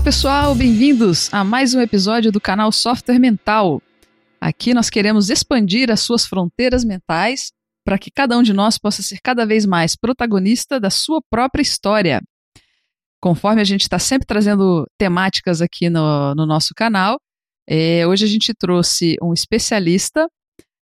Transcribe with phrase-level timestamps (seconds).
[0.00, 3.82] Olá pessoal, bem-vindos a mais um episódio do canal Software Mental.
[4.40, 7.52] Aqui nós queremos expandir as suas fronteiras mentais
[7.84, 11.60] para que cada um de nós possa ser cada vez mais protagonista da sua própria
[11.60, 12.22] história.
[13.20, 17.20] Conforme a gente está sempre trazendo temáticas aqui no, no nosso canal,
[17.68, 20.26] é, hoje a gente trouxe um especialista,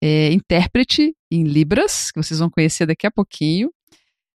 [0.03, 3.71] é, intérprete em Libras, que vocês vão conhecer daqui a pouquinho,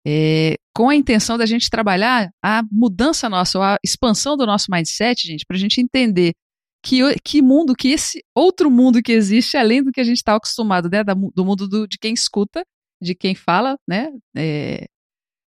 [0.08, 5.28] é, com a intenção da gente trabalhar a mudança nossa, a expansão do nosso mindset,
[5.28, 6.34] gente, para a gente entender
[6.84, 10.36] que, que mundo, que esse outro mundo que existe, além do que a gente está
[10.36, 12.64] acostumado, né, do mundo do, de quem escuta,
[13.02, 14.86] de quem fala, né, é,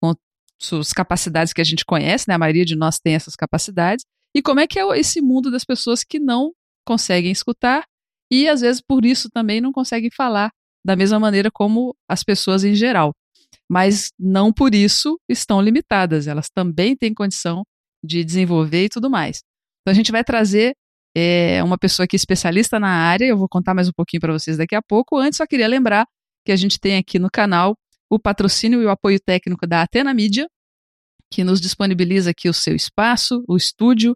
[0.00, 0.14] com
[0.60, 4.04] suas capacidades que a gente conhece, né, a maioria de nós tem essas capacidades,
[4.34, 6.52] e como é que é esse mundo das pessoas que não
[6.86, 7.84] conseguem escutar
[8.30, 10.50] e às vezes por isso também não conseguem falar
[10.84, 13.12] da mesma maneira como as pessoas em geral
[13.70, 17.62] mas não por isso estão limitadas, elas também têm condição
[18.04, 19.42] de desenvolver e tudo mais.
[19.80, 20.74] Então a gente vai trazer
[21.16, 24.56] é, uma pessoa aqui especialista na área, eu vou contar mais um pouquinho para vocês
[24.56, 25.18] daqui a pouco.
[25.18, 26.06] Antes, só queria lembrar
[26.44, 27.76] que a gente tem aqui no canal
[28.10, 30.46] o patrocínio e o apoio técnico da Atena Mídia,
[31.32, 34.14] que nos disponibiliza aqui o seu espaço, o estúdio,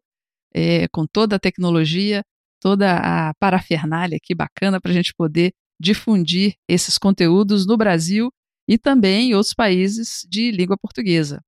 [0.54, 2.22] é, com toda a tecnologia,
[2.60, 8.30] toda a parafernália aqui bacana para a gente poder difundir esses conteúdos no Brasil
[8.68, 11.42] e também em outros países de língua portuguesa.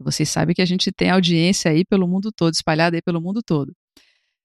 [0.00, 3.42] Vocês sabem que a gente tem audiência aí pelo mundo todo, espalhada aí pelo mundo
[3.42, 3.72] todo.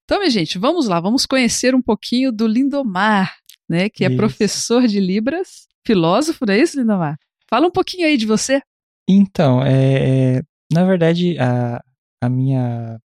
[0.03, 3.35] Então, minha gente, vamos lá, vamos conhecer um pouquinho do Lindomar,
[3.69, 4.17] né, que é isso.
[4.17, 7.17] professor de Libras, filósofo, não é isso, Lindomar?
[7.49, 8.61] Fala um pouquinho aí de você.
[9.07, 11.81] Então, é, é na verdade, a,
[12.19, 12.99] a, minha,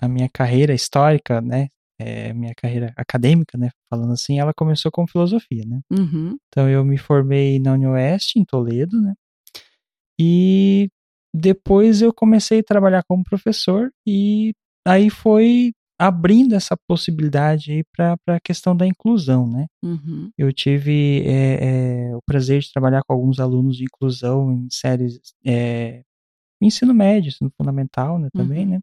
[0.00, 5.06] a minha carreira histórica, né, é, minha carreira acadêmica, né, falando assim, ela começou com
[5.06, 5.80] filosofia, né.
[5.90, 6.36] Uhum.
[6.48, 9.14] Então eu me formei na Unioeste, em Toledo, né,
[10.20, 10.88] e
[11.34, 14.52] depois eu comecei a trabalhar como professor e
[14.86, 19.66] aí foi abrindo essa possibilidade para a questão da inclusão, né.
[19.82, 20.30] Uhum.
[20.36, 25.18] Eu tive é, é, o prazer de trabalhar com alguns alunos de inclusão em séries
[25.44, 26.02] é,
[26.60, 28.70] ensino médio, ensino fundamental, né, também, Uhum.
[28.72, 28.80] né.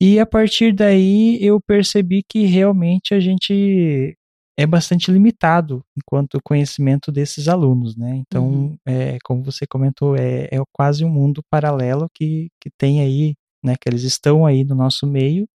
[0.00, 4.16] E a partir daí eu percebi que realmente a gente
[4.58, 8.16] é bastante limitado enquanto conhecimento desses alunos, né?
[8.16, 8.76] Então, Uhum.
[8.86, 13.34] é, como você comentou, é, é quase um mundo paralelo que, que tem aí,
[13.64, 13.74] né?
[13.80, 15.46] Que eles estão aí no nosso meio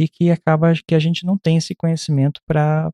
[0.00, 2.90] e que acaba que a gente não tem esse conhecimento para,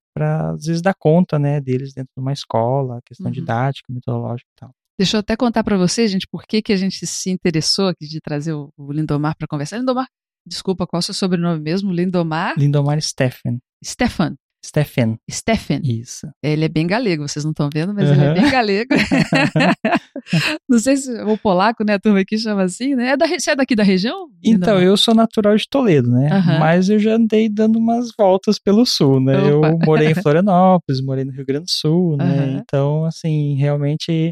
[0.54, 1.60] às vezes, dar conta, né?
[1.60, 3.32] Deles dentro de uma escola, questão Uhum.
[3.32, 4.70] didática, metodológica e tal.
[4.98, 8.06] Deixa eu até contar para vocês, gente, por que, que a gente se interessou aqui
[8.06, 9.76] de trazer o, o Lindomar para conversar.
[9.78, 10.06] Lindomar,
[10.46, 11.92] desculpa, qual é o seu sobrenome mesmo?
[11.92, 13.58] Lindomar Lindomar Stephen.
[13.84, 14.34] Stefan.
[14.64, 15.18] Stephen.
[15.30, 15.80] Stephen.
[15.84, 16.26] Isso.
[16.42, 18.34] Ele é bem galego, vocês não estão vendo, mas ele é Uhum.
[18.34, 18.88] bem galego.
[20.68, 23.08] não sei se o polaco, né, a turma aqui chama assim, né?
[23.10, 24.28] É da, você é daqui da região?
[24.42, 26.30] Então, eu sou natural de Toledo, né?
[26.32, 26.58] Aham.
[26.58, 29.36] Mas eu já andei dando umas voltas pelo sul, né?
[29.52, 29.68] Opa.
[29.68, 32.24] Eu morei em Florianópolis, morei no Rio Grande do Sul, né?
[32.24, 32.60] Aham.
[32.62, 34.30] Então, assim, realmente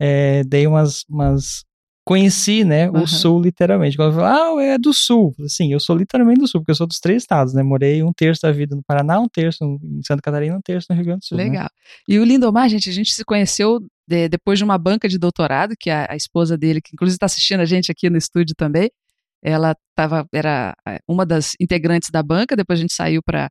[0.00, 1.64] é, dei umas, umas.
[2.04, 3.02] Conheci, né, Aham.
[3.02, 3.96] o sul literalmente.
[3.96, 5.34] Quando eu falo, ah, é do sul.
[5.46, 7.62] Sim, eu sou literalmente do sul, porque eu sou dos três estados, né?
[7.62, 10.96] Morei um terço da vida no Paraná, um terço em Santa Catarina, um terço no
[10.96, 11.38] Rio Grande do Sul.
[11.38, 11.44] né?
[11.44, 11.68] Legal.
[12.08, 15.74] E o Lindomar, gente, a gente se conheceu de- depois de uma banca de doutorado,
[15.78, 18.90] que a, a esposa dele, que inclusive está assistindo a gente aqui no estúdio também,
[19.42, 23.50] ela tava, era é, uma das integrantes da banca, depois a gente saiu para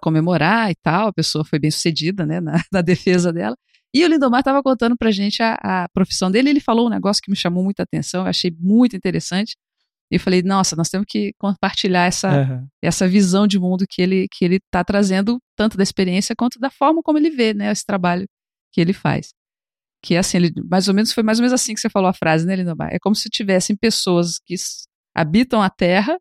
[0.00, 3.56] comemorar e tal, a pessoa foi bem sucedida, né, na, na defesa dela.
[3.94, 7.22] E o Lindomar estava contando pra gente a, a profissão dele, ele falou um negócio
[7.22, 9.56] que me chamou muita atenção, eu achei muito interessante,
[10.10, 12.66] e eu falei, nossa, nós temos que compartilhar essa, Aham.
[12.82, 16.70] essa visão de mundo que ele que ele está trazendo tanto da experiência quanto da
[16.70, 18.26] forma como ele vê né esse trabalho
[18.72, 19.32] que ele faz.
[20.02, 22.08] Que é assim ele mais ou menos foi mais ou menos assim que você falou
[22.08, 22.90] a frase né Lindomar?
[22.92, 24.54] É como se tivessem pessoas que
[25.14, 26.18] habitam a Terra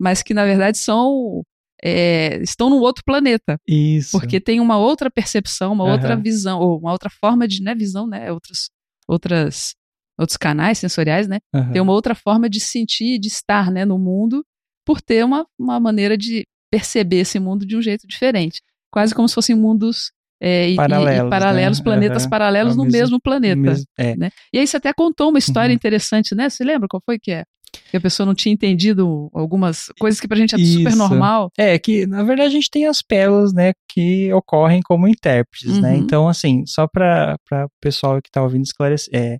[0.00, 1.42] mas que na verdade são
[1.82, 4.10] é, estão num outro planeta Isso.
[4.18, 6.22] porque tem uma outra percepção uma outra Aham.
[6.22, 8.70] visão ou uma outra forma de né visão né outros
[9.06, 9.74] outras
[10.18, 11.72] outros canais sensoriais né Aham.
[11.72, 14.44] tem uma outra forma de sentir, de estar né, no mundo,
[14.86, 18.60] por ter uma, uma maneira de perceber esse mundo de um jeito diferente.
[18.90, 20.10] Quase como se fossem mundos
[20.40, 21.84] é, e- e- e, Paralelos, paralelos, né?
[21.84, 22.30] planetas Aham.
[22.30, 23.56] paralelos Ao no mesmo- mesmo planeta.
[23.60, 24.16] Mesmo- é.
[24.16, 24.30] né?
[24.52, 25.74] E aí você até contou uma história Uhum.
[25.76, 26.48] interessante, né?
[26.48, 27.44] Você lembra qual foi que é?
[27.90, 30.98] Que a pessoa não tinha entendido algumas coisas que pra gente é super Isso.
[30.98, 31.50] normal.
[31.56, 35.92] É, que na verdade a gente tem as pérolas, né, que ocorrem como intérpretes, né?
[35.96, 36.02] Uhum.
[36.02, 39.38] Então, assim, só para o pessoal que está ouvindo esclarecer, é,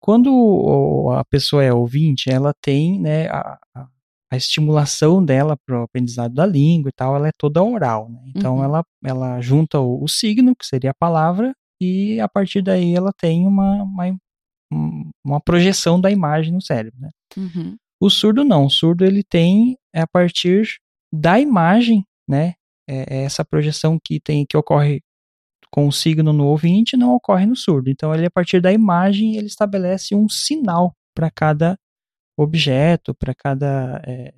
[0.00, 3.86] quando a pessoa é ouvinte, ela tem, né, a, a-
[4.36, 8.18] estimulação dela para o aprendizado da língua e tal, ela é toda oral, né?
[8.34, 8.64] Então, Uhum.
[8.64, 13.12] ela, ela junta o, o signo, que seria a palavra, e a partir daí ela
[13.16, 14.18] tem uma, uma, um-
[15.24, 17.10] uma projeção da imagem no cérebro, né?
[17.36, 17.76] Uhum.
[18.00, 20.78] O surdo não, o surdo ele tem é a partir
[21.12, 22.54] da imagem, né?
[22.88, 25.00] É, é essa projeção que tem que ocorre
[25.70, 27.90] com o signo no ouvinte não ocorre no surdo.
[27.90, 31.76] Então ele a partir da imagem ele estabelece um sinal para cada
[32.36, 34.32] objeto, para cada é,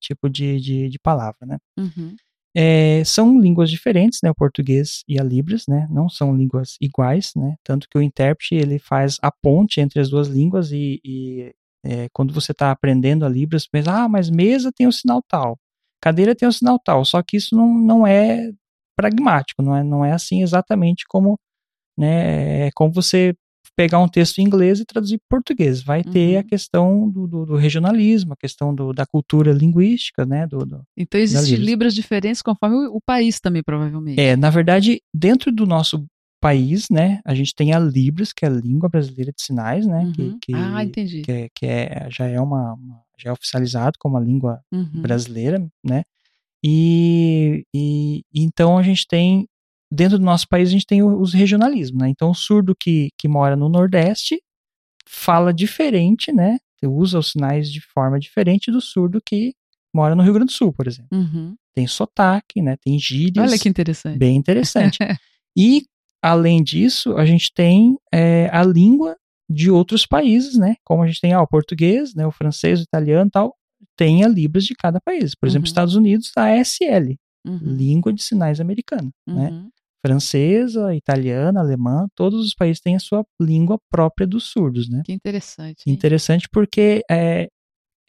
[0.00, 1.58] tipo de, de, de, palavra, né?
[1.78, 2.14] Uhum.
[2.54, 4.30] É, são línguas diferentes, né?
[4.30, 5.88] O português e a Libras, né?
[5.90, 7.56] Não são línguas iguais, né?
[7.64, 11.52] Tanto que o intérprete ele faz a ponte entre as duas línguas e, e
[11.84, 15.58] é, quando você está aprendendo a Libras, pensa, ah, mas mesa tem o sinal tal,
[16.00, 17.04] cadeira tem o sinal tal.
[17.04, 18.52] Só que isso não, não é
[18.96, 21.38] pragmático, não é, não é assim exatamente como,
[21.98, 22.68] né?
[22.68, 23.34] É como você
[23.76, 25.82] pegar um texto em inglês e traduzir para português.
[25.82, 26.12] Vai uhum.
[26.12, 30.46] ter a questão do, do, do, regionalismo, a questão do, da cultura linguística, né?
[30.46, 34.20] Do, do então existem libras diferentes conforme o, o, país também, provavelmente.
[34.20, 36.04] É, na verdade, dentro do nosso
[36.40, 40.00] país, né, a gente tem a Libras, que é a língua brasileira de sinais, né?
[40.00, 40.12] Uhum.
[40.12, 41.22] Que, que, ah, entendi.
[41.22, 45.00] Que, é, que é, já é uma, uma, já é oficializado como a língua uhum.
[45.00, 46.02] brasileira, né?
[46.64, 49.48] E, e então a gente tem
[49.92, 52.08] dentro do nosso país a gente tem os regionalismos, né?
[52.08, 54.40] Então o surdo que, que mora no Nordeste
[55.06, 56.58] fala diferente, né?
[56.84, 59.54] Usa os sinais de forma diferente do surdo que
[59.94, 61.16] mora no Rio Grande do Sul, por exemplo.
[61.16, 61.54] Uhum.
[61.74, 62.76] Tem sotaque, né?
[62.82, 63.50] Tem gírias.
[63.50, 64.18] Olha que interessante.
[64.18, 64.98] Bem interessante.
[65.56, 65.84] e,
[66.20, 69.16] além disso, a gente tem é, a língua
[69.48, 70.74] de outros países, né?
[70.84, 72.26] Como a gente tem ah, o português, né?
[72.26, 73.54] o francês, o italiano e tal.
[73.96, 75.34] Tem a Libras de cada país.
[75.36, 75.70] Por exemplo, uhum.
[75.70, 77.16] Estados Unidos, a ASL,
[77.46, 77.58] uhum.
[77.62, 79.68] Língua de Sinais Americana, né?
[80.04, 85.02] Francesa, italiana, alemã, todos os países têm a sua língua própria dos surdos, né?
[85.04, 85.84] Que interessante.
[85.86, 85.94] Hein?
[85.94, 87.48] Interessante porque é,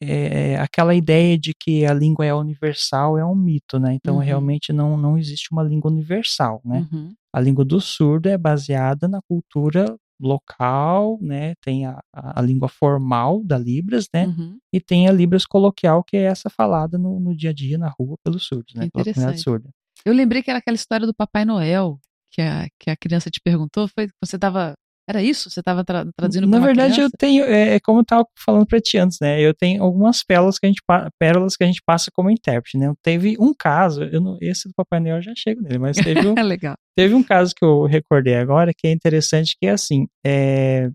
[0.01, 3.93] é, aquela ideia de que a língua é universal é um mito, né?
[3.93, 4.21] Então, uhum.
[4.21, 6.87] realmente não, não existe uma língua universal, né?
[6.91, 7.13] Uhum.
[7.31, 11.53] A língua do surdo é baseada na cultura local, né?
[11.61, 14.27] Tem a, a, a língua formal da Libras, né?
[14.27, 14.57] Uhum.
[14.71, 17.89] E tem a Libras coloquial, que é essa falada no, no dia a dia, na
[17.89, 18.89] rua, pelos surdos, né?
[18.91, 19.69] Pela comunidade surda.
[20.05, 21.97] Eu lembrei que era aquela história do Papai Noel,
[22.31, 24.73] que a, que a criança te perguntou, foi você estava
[25.07, 25.49] era isso?
[25.49, 27.13] Você estava tra traduzindo Na verdade, criança?
[27.13, 29.41] eu tenho, é, é como eu estava falando para ti antes, né?
[29.41, 30.81] Eu tenho algumas pérolas que a gente,
[31.19, 32.93] pérolas que a gente passa como intérprete, né?
[33.03, 36.21] Teve um caso, eu não, esse do Papai Noel eu já chego nele, mas teve
[36.27, 36.75] um, Legal.
[36.95, 40.89] teve um caso que eu recordei agora que é interessante, que é assim, é,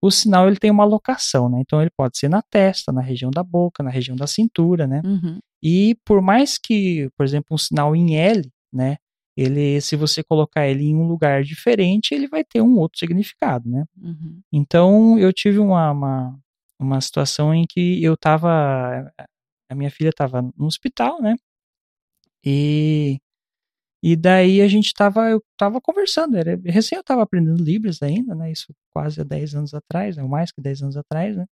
[0.00, 1.60] o sinal ele tem uma locação, né?
[1.60, 5.02] Então ele pode ser na testa, na região da boca, na região da cintura, né?
[5.04, 5.38] Uhum.
[5.62, 8.96] E por mais que, por exemplo, um sinal em L, né?
[9.36, 13.68] Ele, se você colocar ele em um lugar diferente, ele vai ter um outro significado,
[13.68, 13.84] né?
[13.96, 14.40] Uhum.
[14.52, 16.38] Então, eu tive uma, uma,
[16.78, 19.12] uma situação em que eu tava,
[19.70, 21.36] a minha filha estava no hospital, né?
[22.44, 23.20] E,
[24.02, 28.34] e daí a gente tava, eu tava conversando, era, recém eu tava aprendendo Libras ainda,
[28.34, 28.52] né?
[28.52, 30.22] Isso quase há 10 anos atrás, né?
[30.22, 31.46] mais que 10 anos atrás, né?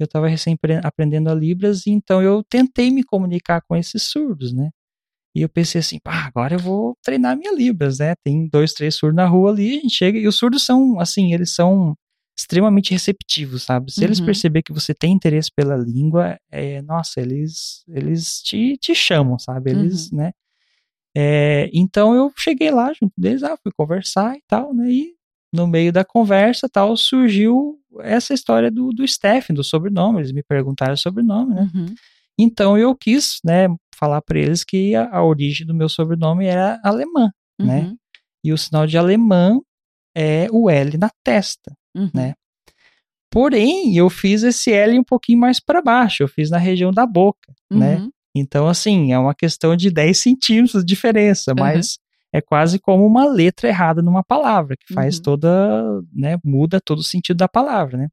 [0.00, 4.70] Eu tava recém aprendendo a Libras, então eu tentei me comunicar com esses surdos, né?
[5.36, 8.14] E eu pensei assim, pá, agora eu vou treinar minha Libras, né?
[8.24, 10.18] Tem dois, três surdos na rua ali, a gente chega.
[10.18, 11.94] E os surdos são, assim, eles são
[12.38, 13.92] extremamente receptivos, sabe?
[13.92, 14.06] Se uhum.
[14.06, 19.38] eles perceber que você tem interesse pela língua, é, nossa, eles, eles te, te chamam,
[19.38, 19.70] sabe?
[19.70, 20.18] Eles, uhum.
[20.18, 20.32] né?
[21.16, 24.90] É, então eu cheguei lá junto deles, ah, fui conversar e tal, né?
[24.90, 25.14] E
[25.52, 30.18] no meio da conversa tal, surgiu essa história do, do Stephen, do sobrenome.
[30.18, 31.70] Eles me perguntaram o sobrenome, né?
[31.72, 31.86] Uhum.
[32.38, 36.80] Então eu quis, né, falar para eles que a, a, origem do meu sobrenome era
[36.82, 37.30] alemã,
[37.60, 37.80] né?
[37.80, 37.90] uhum.
[37.90, 37.96] né?
[38.42, 39.60] E o sinal de alemã
[40.16, 42.10] é o L na testa, uhum.
[42.12, 42.34] né?
[43.30, 47.06] Porém, eu fiz esse L um pouquinho mais para baixo, eu fiz na região da
[47.06, 48.08] boca, né?
[48.34, 48.42] Uhum.
[48.42, 51.98] Então, assim, é uma questão de 10 centímetros de diferença, mas
[52.32, 55.22] é quase como uma letra errada numa palavra, que faz uhum.
[55.22, 58.08] toda, né, muda todo o sentido da palavra, né?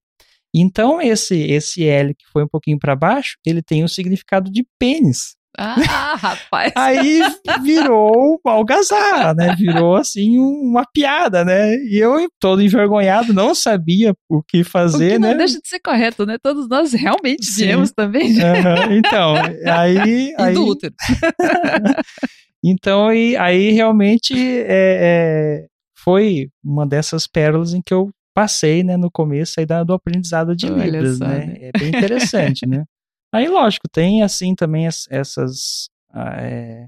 [0.53, 4.65] Então, esse, esse L que foi um pouquinho para baixo, ele tem o significado de
[4.77, 5.35] pênis.
[5.57, 6.71] Ah, rapaz.
[6.75, 7.21] Aí
[7.61, 9.55] virou algazarra, né?
[9.57, 11.75] Virou assim uma piada, né?
[11.75, 15.35] E eu, todo envergonhado, não sabia o que fazer, o que não né?
[15.35, 16.37] deixa de ser correto, né?
[16.41, 18.31] Todos nós realmente viemos também.
[18.31, 19.35] Uhum, então,
[19.67, 20.33] aí.
[20.37, 20.53] aí...
[20.53, 20.93] do útero.
[22.63, 25.65] então, aí, aí realmente é, é,
[25.97, 30.65] foi uma dessas pérolas em que eu passei, né, no começo aí do aprendizado de
[30.65, 31.45] Olha Libras, só, né?
[31.45, 31.55] né?
[31.59, 32.85] É bem interessante, né?
[33.31, 36.87] Aí, lógico, tem assim também as, essas ah, é,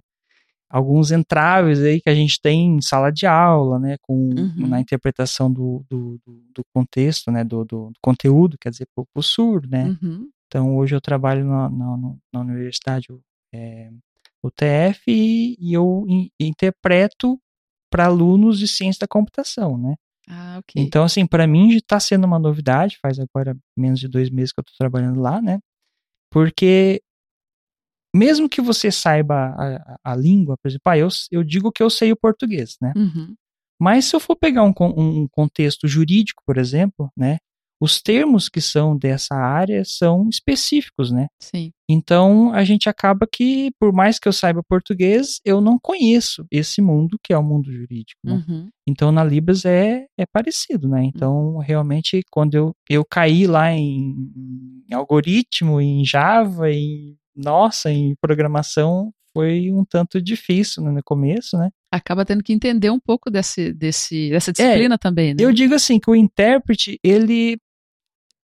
[0.74, 4.68] alguns entraves aí que a gente tem em sala de aula, né, com uhum.
[4.68, 9.70] na interpretação do, do, do, contexto, né, do, do, conteúdo, quer dizer, para o surdo,
[9.70, 9.96] né.
[10.02, 10.30] Uhum.
[10.48, 11.98] Então, hoje eu trabalho na, na,
[12.34, 13.08] na universidade
[13.54, 13.92] é,
[14.44, 17.40] UTF e, e eu in, interpreto
[17.90, 19.96] para alunos de ciência da computação, né.
[20.28, 20.82] Ah, ok.
[20.82, 24.60] Então, assim, para mim está sendo uma novidade, faz agora menos de dois meses que
[24.60, 25.60] eu estou trabalhando lá, né?
[26.34, 27.00] Porque
[28.16, 31.90] mesmo que você saiba a, a, língua, por exemplo, ah, eu, eu digo que eu
[31.90, 32.92] sei o português, né?
[32.96, 33.36] Uhum.
[33.80, 37.38] Mas se eu for pegar um, um contexto jurídico, por exemplo, né?
[37.82, 41.28] Os termos que são dessa área são específicos, né?
[41.40, 41.72] Sim.
[41.90, 46.82] Então a gente acaba que, por mais que eu saiba português, eu não conheço esse
[46.82, 48.20] mundo que é o mundo jurídico.
[48.24, 48.44] Né?
[48.48, 48.70] Uhum.
[48.88, 51.04] Então na Libras é, é parecido, né?
[51.04, 54.16] Então realmente quando eu, eu caí lá em,
[54.90, 61.58] em algoritmo, em Java, em nossa, em programação foi um tanto difícil né, no começo,
[61.58, 61.70] né?
[61.92, 65.44] Acaba tendo que entender um pouco desse, desse, dessa disciplina é, também, né?
[65.44, 67.58] Eu digo assim, que o intérprete, ele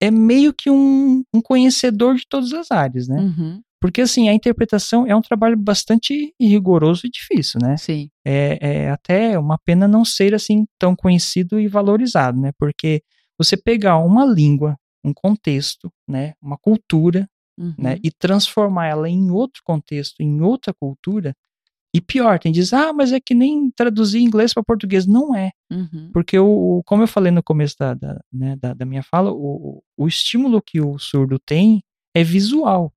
[0.00, 3.20] é meio que um, um conhecedor de todas as áreas, né?
[3.20, 3.60] Uhum.
[3.80, 7.76] Porque, assim, a interpretação é um trabalho bastante rigoroso e difícil, né?
[7.76, 8.08] Sim.
[8.26, 12.52] É, é até uma pena não ser, assim, tão conhecido e valorizado, né?
[12.58, 13.02] Porque
[13.38, 16.32] você pegar uma língua, um contexto, né?
[16.42, 17.74] Uma cultura, Uhum.
[17.78, 17.98] né?
[18.04, 21.34] E transformar ela em outro contexto, em outra cultura.
[21.96, 25.06] E pior, tem diz, ah, mas é que nem traduzir inglês para português.
[25.06, 25.50] Não é.
[25.72, 26.10] Uhum.
[26.12, 29.82] Porque, o, como eu falei no começo da, da, né, da, da minha fala, o,
[29.96, 31.82] o estímulo que o surdo tem
[32.14, 32.92] é visual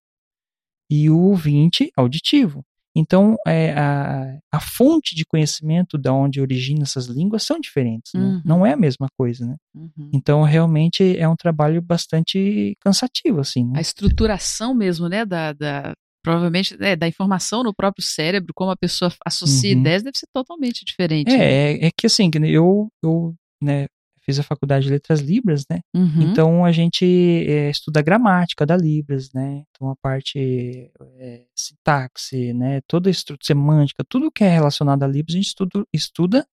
[0.91, 2.61] e o ouvinte auditivo.
[2.93, 8.19] Então, é, a, a fonte de conhecimento da onde origina essas línguas são diferentes, né?
[8.19, 8.41] Uhum.
[8.43, 9.55] não é a mesma coisa, né?
[9.73, 10.09] Uhum.
[10.11, 13.63] Então, realmente é um trabalho bastante cansativo, assim.
[13.63, 13.77] Né?
[13.77, 18.77] A estruturação mesmo, né, da, da provavelmente é, da informação no próprio cérebro, como a
[18.77, 19.81] pessoa associa Uhum.
[19.81, 21.29] ideias, deve ser totalmente diferente.
[21.31, 21.43] né?
[21.43, 23.87] É, é, é que assim, que eu, eu né,
[24.29, 25.79] fiz a faculdade de letras libras, né?
[25.95, 26.21] Uhum.
[26.21, 29.63] Então a gente é, estuda a gramática da Libras, né?
[29.71, 32.81] Então a parte é, sintaxe, né?
[32.87, 36.47] Toda a estrutura semântica, tudo que é relacionado a Libras a gente estuda, estuda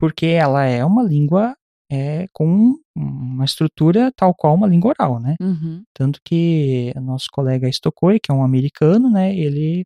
[0.00, 1.56] porque ela é uma língua
[1.90, 5.36] é, com uma estrutura tal qual uma língua oral, né?
[5.40, 5.82] Uhum.
[5.94, 9.34] Tanto que nosso colega Stokoi, que é um americano, né?
[9.36, 9.84] Ele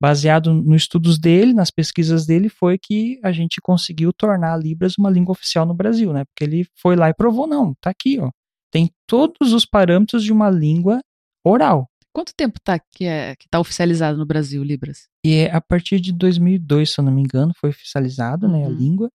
[0.00, 4.98] baseado nos estudos dele, nas pesquisas dele, foi que a gente conseguiu tornar a Libras
[4.98, 6.24] uma língua oficial no Brasil, né?
[6.26, 8.30] Porque ele foi lá e provou, não, tá aqui, ó.
[8.70, 11.00] Tem todos os parâmetros de uma língua
[11.44, 11.88] oral.
[12.12, 15.06] Quanto tempo tá que, é, que tá oficializado no Brasil, Libras?
[15.24, 18.68] E é a partir de 2002, se eu não me engano, foi oficializado, né, a
[18.68, 18.74] Uhum.
[18.74, 19.10] língua.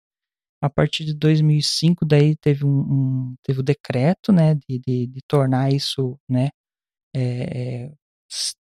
[0.63, 5.21] A partir de 2005, daí teve um, um- teve o decreto, né, de, de, de
[5.27, 6.51] tornar isso, né,
[7.15, 7.93] é, é,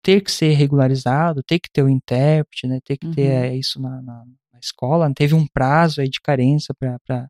[0.03, 3.45] ter que ser regularizado, ter que ter o intérprete, né, ter que ter Uhum.
[3.45, 5.13] é, isso na, na, na escola.
[5.15, 7.29] Teve um prazo aí de carência para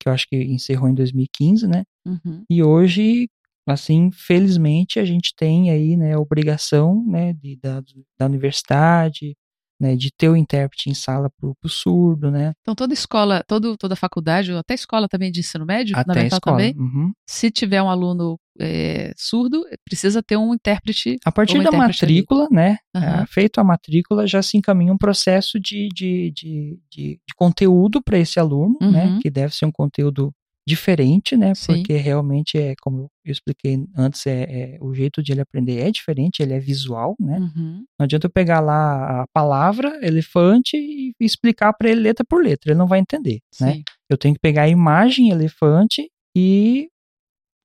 [0.00, 1.84] que eu acho que encerrou em 2015, né?
[2.06, 2.44] Uhum.
[2.50, 3.28] E hoje,
[3.66, 7.80] assim, felizmente a gente tem aí, né, a obrigação, né, de, da,
[8.18, 9.36] da universidade,
[9.82, 12.52] né, de ter o intérprete em sala pro, pro surdo, né?
[12.60, 16.56] Então toda escola, todo, toda faculdade, ou até escola também de ensino médio, Até escola.
[16.58, 17.12] também, Uhum.
[17.28, 21.16] se tiver um aluno é, surdo, precisa ter um intérprete.
[21.24, 22.14] A partir da intérprete ali.
[22.14, 22.76] matrícula, né?
[22.94, 23.22] Aham.
[23.22, 28.00] é, feito a matrícula, já se encaminha um processo de, de, de, de, de conteúdo
[28.00, 29.06] para esse aluno, né?
[29.06, 29.18] Uhum.
[29.20, 30.32] Que deve ser um conteúdo
[30.66, 31.54] diferente, né?
[31.54, 31.66] Sim.
[31.78, 35.90] Porque realmente é, como eu expliquei antes, é, é- o jeito de ele aprender é
[35.90, 37.38] diferente, ele é visual, né?
[37.38, 37.84] Uhum.
[37.98, 42.70] Não adianta eu pegar lá a palavra elefante e explicar para ele letra por letra,
[42.70, 43.72] ele não vai entender, né?
[43.74, 43.82] Sim.
[44.08, 46.88] Eu tenho que pegar a imagem elefante e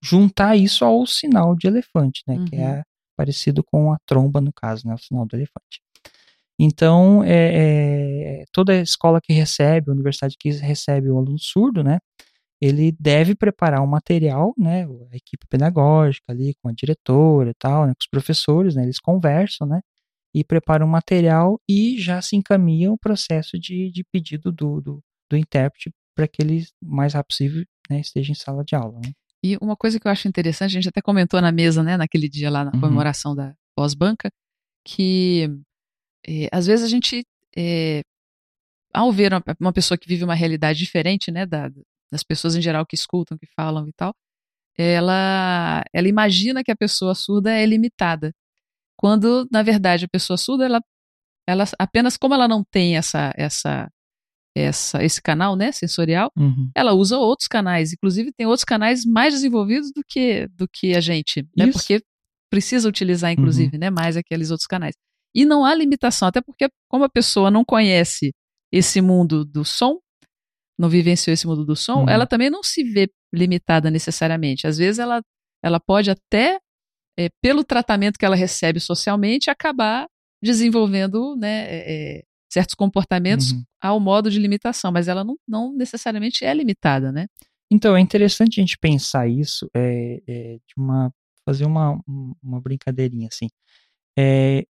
[0.04, 2.44] juntar isso ao sinal de elefante, né?
[2.50, 2.62] Que Uhum.
[2.64, 2.84] é
[3.18, 4.94] parecido com a tromba, no caso, né?
[4.94, 5.82] O sinal do elefante.
[6.60, 12.00] Então, é, é, toda escola que recebe, universidade que recebe o aluno surdo, né?
[12.62, 14.86] Ele deve preparar um material, né?
[15.12, 17.94] A equipe pedagógica ali, com a diretora e tal, né?
[17.94, 18.84] Com os professores, né?
[18.84, 19.82] Eles conversam, né?
[20.34, 25.04] E preparam um material e já se encaminha o processo de, de pedido do, do,
[25.30, 29.00] do intérprete para que ele, o mais rápido possível, né, esteja em sala de aula,
[29.00, 29.12] né?
[29.44, 32.28] E uma coisa que eu acho interessante, a gente até comentou na mesa, né, naquele
[32.28, 32.82] dia lá na Uhum.
[32.82, 34.30] comemoração da pós-banca,
[34.84, 35.48] que
[36.28, 37.24] eh, às vezes a gente,
[37.56, 38.02] eh,
[38.94, 41.72] ao ver uma, uma pessoa que vive uma realidade diferente, né, da-
[42.12, 44.14] das pessoas em geral que escutam, que falam e tal,
[44.78, 48.32] ela, ela imagina que a pessoa surda é limitada,
[48.98, 50.82] quando na verdade a pessoa surda, ela,
[51.48, 53.90] ela apenas como ela não tem essa, essa,
[54.56, 56.70] essa, esse canal, né, sensorial, Uhum.
[56.76, 61.02] ela usa outros canais, inclusive tem outros canais mais desenvolvidos do que do que a
[61.02, 61.66] gente, né?
[61.66, 61.74] Isso.
[61.74, 62.02] Porque
[62.50, 64.96] precisa utilizar, inclusive, né, mais aqueles outros canais.
[65.36, 68.34] E não há limitação, até porque como a pessoa não conhece
[68.72, 70.00] esse mundo do som,
[70.78, 72.10] não vivenciou esse mundo do som, Uhum.
[72.10, 74.68] ela também não se vê limitada necessariamente.
[74.68, 75.22] Às vezes ela,
[75.64, 76.60] ela pode até,
[77.18, 80.08] é, pelo tratamento que ela recebe socialmente, acabar
[80.42, 83.64] desenvolvendo né, é, certos comportamentos Uhum.
[83.82, 87.28] ao modo de limitação, mas ela não, não necessariamente é limitada, né?
[87.70, 91.12] Então, é interessante a gente pensar isso, é, é, de uma,
[91.46, 93.48] fazer uma, um- uma brincadeirinha assim.
[94.18, 94.66] é,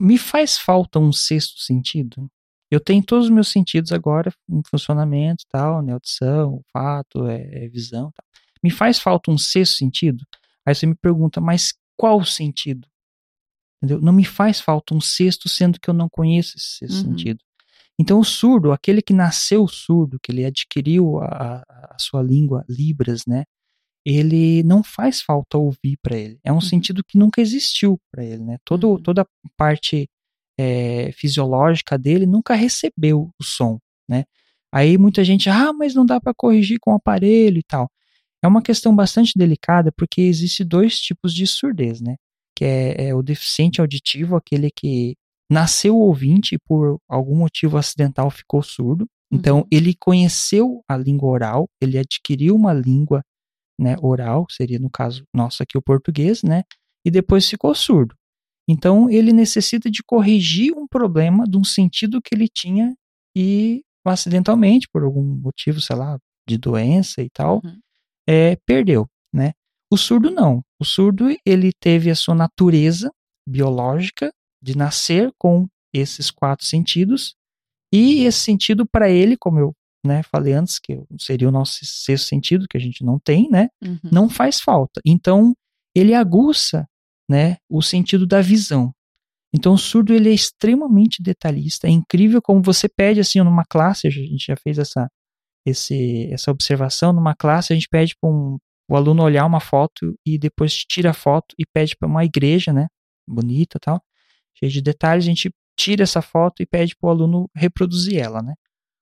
[0.00, 2.30] me faz falta um sexto sentido.
[2.74, 7.68] Eu tenho todos os meus sentidos agora em funcionamento, tal, né, audição, fato, é, é
[7.68, 8.26] visão, tal.
[8.62, 10.24] Me faz falta um sexto sentido?
[10.66, 12.88] Aí você me pergunta, mas qual sentido?
[13.76, 14.00] Entendeu?
[14.00, 17.10] Não me faz falta um sexto, sendo que eu não conheço esse sexto uhum.
[17.10, 17.44] sentido.
[18.00, 23.22] Então, o surdo, aquele que nasceu surdo, que ele adquiriu a, a sua língua, Libras,
[23.26, 23.44] né?
[24.04, 26.40] Ele não faz falta ouvir para ele.
[26.42, 26.60] É um uhum.
[26.60, 28.56] sentido que nunca existiu para ele, né?
[28.64, 29.02] Todo, uhum.
[29.02, 29.26] Toda a
[29.56, 30.08] parte
[30.58, 34.24] é, fisiológica dele nunca recebeu o som, né?
[34.72, 37.88] Aí muita gente, ah, mas não dá para corrigir com o aparelho e tal.
[38.42, 42.16] É uma questão bastante delicada porque existe dois tipos de surdez, né?
[42.56, 45.16] Que é, é o deficiente auditivo, aquele que
[45.50, 49.06] nasceu ouvinte e por algum motivo acidental ficou surdo.
[49.32, 49.66] Então, uhum.
[49.70, 53.22] ele conheceu a língua oral, ele adquiriu uma língua
[53.80, 56.62] né, oral, seria no caso nosso aqui o português, né?
[57.04, 58.14] E depois ficou surdo.
[58.68, 62.94] Então, ele necessita de corrigir um problema de um sentido que ele tinha
[63.36, 67.78] e acidentalmente, por algum motivo, sei lá, de doença e tal, uhum.
[68.28, 69.52] é, perdeu, né?
[69.90, 70.62] O surdo não.
[70.80, 73.10] O surdo, ele teve a sua natureza
[73.48, 77.34] biológica de nascer com esses quatro sentidos
[77.92, 79.72] e esse sentido para ele, como eu
[80.04, 83.68] né, falei antes, que seria o nosso sexto sentido, que a gente não tem, né,
[83.82, 83.98] uhum.
[84.10, 85.00] não faz falta.
[85.04, 85.54] Então,
[85.94, 86.86] ele aguça,
[87.28, 88.92] né, o sentido da visão.
[89.54, 94.06] Então, o surdo, ele é extremamente detalhista, é incrível como você pede, assim, numa classe,
[94.06, 95.08] a gente já fez essa,
[95.64, 100.14] esse, essa observação, numa classe a gente pede para um, o aluno olhar uma foto
[100.26, 102.88] e depois tira a foto e pede para uma igreja, né,
[103.28, 104.02] bonita tal,
[104.54, 108.42] cheia de detalhes, a gente tira essa foto e pede para o aluno reproduzir ela,
[108.42, 108.54] né.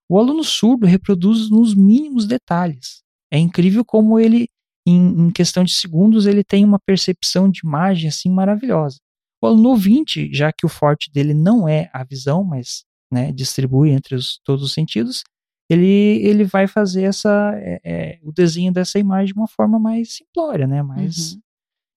[0.08, 3.02] O aluno surdo reproduz nos mínimos detalhes.
[3.30, 4.46] É incrível como ele,
[4.86, 8.98] em, em questão de segundos, ele tem uma percepção de imagem assim maravilhosa.
[9.42, 13.90] O aluno ouvinte, já que o forte dele não é a visão, mas né, distribui
[13.90, 15.22] entre os, todos os sentidos,
[15.68, 20.16] ele, ele vai fazer essa, é, é, o desenho dessa imagem de uma forma mais
[20.16, 20.82] simplória, né?
[20.82, 21.40] Mais, uhum.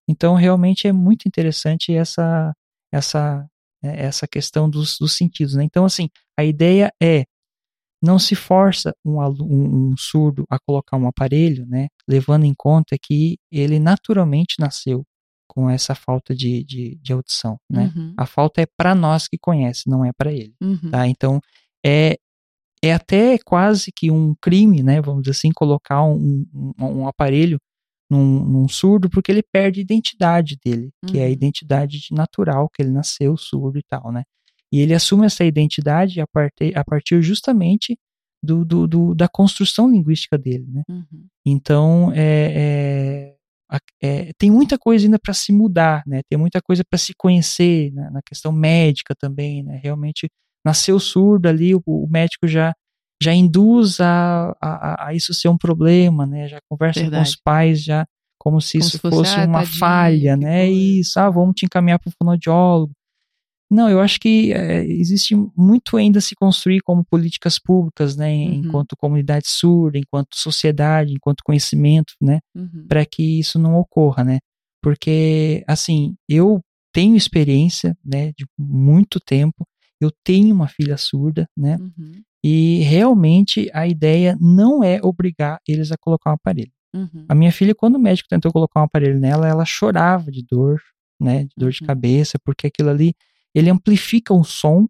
[0.07, 2.53] Então, realmente é muito interessante essa,
[2.91, 3.47] essa,
[3.83, 5.63] é, essa questão dos, dos sentidos, né?
[5.63, 7.25] Então, assim, a ideia é
[8.01, 12.97] não se força um, um, um, surdo a colocar um aparelho, né, levando em conta
[13.01, 15.03] que ele naturalmente nasceu
[15.47, 17.93] com essa falta de, de, de audição, né?
[17.95, 18.13] Uhum.
[18.17, 20.91] A falta é para nós que conhece, não é para ele, uhum.
[20.91, 21.07] tá?
[21.07, 21.39] Então
[21.85, 22.17] é
[22.83, 25.01] é até quase que um crime, né?
[25.01, 27.57] Vamos dizer assim, colocar um, um, um aparelho
[28.09, 31.09] num, num, surdo porque ele perde a identidade dele, uhum.
[31.09, 31.31] que é a uhum.
[31.31, 34.23] identidade natural que ele nasceu surdo e tal, né?
[34.75, 37.97] E ele assume essa identidade a partir, a partir justamente
[38.43, 40.83] do, do, do, da construção linguística dele, né?
[40.89, 41.27] Uhum.
[41.45, 43.31] Então, é,
[43.71, 46.19] é, é, tem muita coisa ainda para se mudar, né?
[46.29, 48.09] Tem muita coisa para se conhecer né?
[48.11, 49.79] na questão médica também, né?
[49.81, 50.27] Realmente
[50.65, 52.73] nasceu surdo ali, o, o médico já
[53.23, 56.49] já induz a, a, a, isso ser um problema, né?
[56.49, 57.23] Já conversa Verdade.
[57.23, 58.05] com os pais já
[58.37, 60.69] como se como isso se fosse, fosse ah, uma tadinho, falha, né?
[60.69, 62.91] Isso, ah, vamos te encaminhar para o fonoaudiólogo.
[63.69, 68.31] Não, eu acho que é, existe muito ainda a se construir como políticas públicas, né,
[68.31, 68.53] uhum.
[68.53, 72.85] enquanto comunidade surda, enquanto sociedade, enquanto conhecimento, né, uhum.
[72.87, 74.39] para que isso não ocorra, né,
[74.83, 76.61] porque, assim, eu
[76.93, 79.65] tenho experiência, né, de muito tempo,
[79.99, 82.21] eu tenho uma filha surda, né, uhum.
[82.43, 86.71] e realmente a ideia não é obrigar eles a colocar um aparelho.
[86.95, 87.25] Uhum.
[87.27, 90.79] A minha filha, quando o médico tentou colocar um aparelho nela, ela chorava de dor,
[91.19, 91.87] né, de dor de uhum.
[91.87, 93.13] cabeça, porque aquilo ali
[93.55, 94.87] ele amplifica um som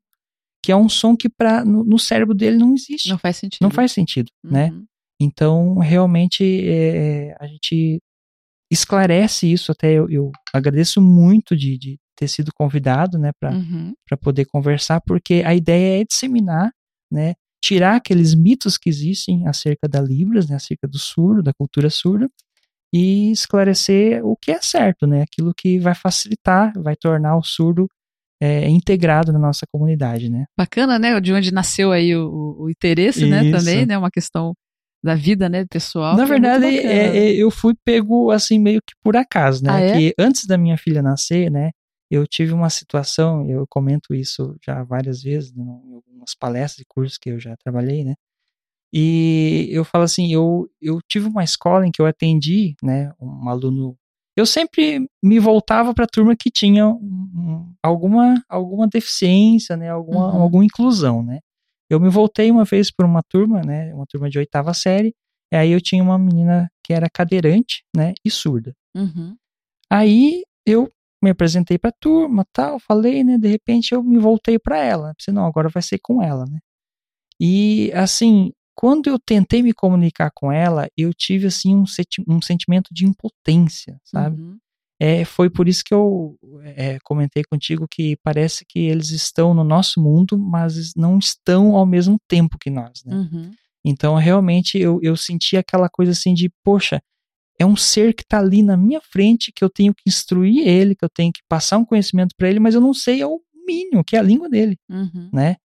[0.66, 3.08] que é um som que pra, no, no cérebro dele não existe.
[3.08, 3.62] Não faz sentido.
[3.62, 4.72] Não faz sentido, né?
[4.72, 4.80] uhum.
[4.80, 4.86] né?
[5.22, 8.02] Então, realmente, é, a gente
[8.72, 9.72] esclarece isso.
[9.72, 13.94] Até eu, eu agradeço muito de, de, ter sido convidado, né, para uhum.
[14.22, 16.72] poder conversar, porque a ideia é disseminar,
[17.12, 21.90] né, tirar aqueles mitos que existem acerca da Libras, né, acerca do surdo, da cultura
[21.90, 22.30] surda,
[22.94, 27.88] e esclarecer o que é certo, né, aquilo que vai facilitar, vai tornar o surdo
[28.42, 30.46] é, integrado na nossa comunidade, né?
[30.58, 31.20] Bacana, né?
[31.20, 33.44] De onde nasceu aí o, o interesse, né?
[33.44, 33.52] Isso.
[33.52, 33.60] né?
[33.60, 33.98] Também, né?
[33.98, 34.54] Uma questão
[35.06, 36.18] da vida, né, pessoal.
[36.18, 39.70] Na é verdade, é, é, eu fui pego assim meio que por acaso, né?
[39.72, 39.94] Ah, é?
[39.94, 41.70] Que antes da minha filha nascer, né,
[42.10, 46.86] eu tive uma situação, eu comento isso já várias vezes né, em algumas palestras e
[46.88, 48.16] cursos que eu já trabalhei, né?
[48.92, 53.48] E eu falo assim, eu, eu tive uma escola em que eu atendi, né, um
[53.48, 53.96] aluno
[54.38, 60.34] eu sempre me voltava para a turma que tinha um, alguma, alguma deficiência, né, alguma,
[60.34, 60.42] uhum.
[60.42, 61.40] alguma inclusão, né.
[61.90, 65.14] Eu me voltei uma vez para uma turma, né, uma turma de oitava série,
[65.52, 68.74] e aí eu tinha uma menina que era cadeirante, né, e surda.
[68.96, 69.36] Uhum.
[69.90, 70.92] Aí eu
[71.24, 73.38] me apresentei pra turma, tal, falei, né?
[73.38, 75.14] De repente eu me voltei para ela.
[75.18, 76.60] Pensei, não, agora vai ser com ela, né?
[77.40, 82.42] E assim, quando eu tentei me comunicar com ela, eu tive assim um, senti um
[82.42, 84.40] sentimento de impotência, sabe?
[84.42, 84.58] Uhum.
[85.06, 89.64] É, foi por isso que eu é, comentei contigo que parece que eles estão no
[89.64, 93.16] nosso mundo, mas não estão ao mesmo tempo que nós, né?
[93.16, 93.52] Uhum.
[93.86, 97.00] Então, realmente, eu, eu senti aquela coisa assim de, poxa,
[97.60, 100.96] é um ser que está ali na minha frente, que eu tenho que instruir ele,
[100.96, 104.04] que eu tenho que passar um conhecimento para ele, mas eu não sei ao mínimo,
[104.04, 105.30] que é a língua dele, Uhum.
[105.32, 105.56] né?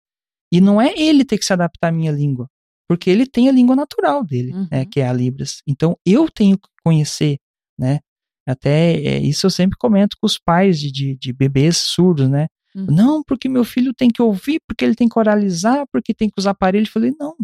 [0.53, 2.47] E não é ele ter que se adaptar à minha língua,
[2.87, 4.69] porque ele tem a língua natural dele, Uhum.
[4.71, 5.63] né, que é a Libras.
[5.67, 7.39] Então, eu tenho que conhecer,
[7.79, 8.01] né?
[8.47, 12.47] Até é, isso eu sempre comento com os pais de, de, de bebês surdos, né?
[12.75, 12.87] Uhum.
[12.89, 16.39] Não, porque meu filho tem que ouvir, porque ele tem que oralizar, porque tem que
[16.39, 16.85] usar aparelho.
[16.85, 17.35] Eu falei, não,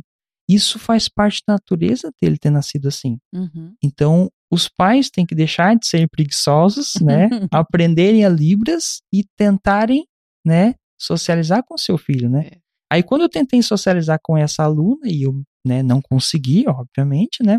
[0.49, 3.19] isso faz parte da natureza dele ter nascido assim.
[3.35, 3.75] Uhum.
[3.83, 7.29] Então, os pais têm que deixar de ser preguiçosos, né?
[7.53, 10.07] aprenderem a Libras e tentarem,
[10.45, 12.49] né, socializar com seu filho, né?
[12.53, 12.59] É.
[12.93, 17.59] Aí quando eu tentei socializar com essa aluna e eu, né, não consegui, obviamente, né?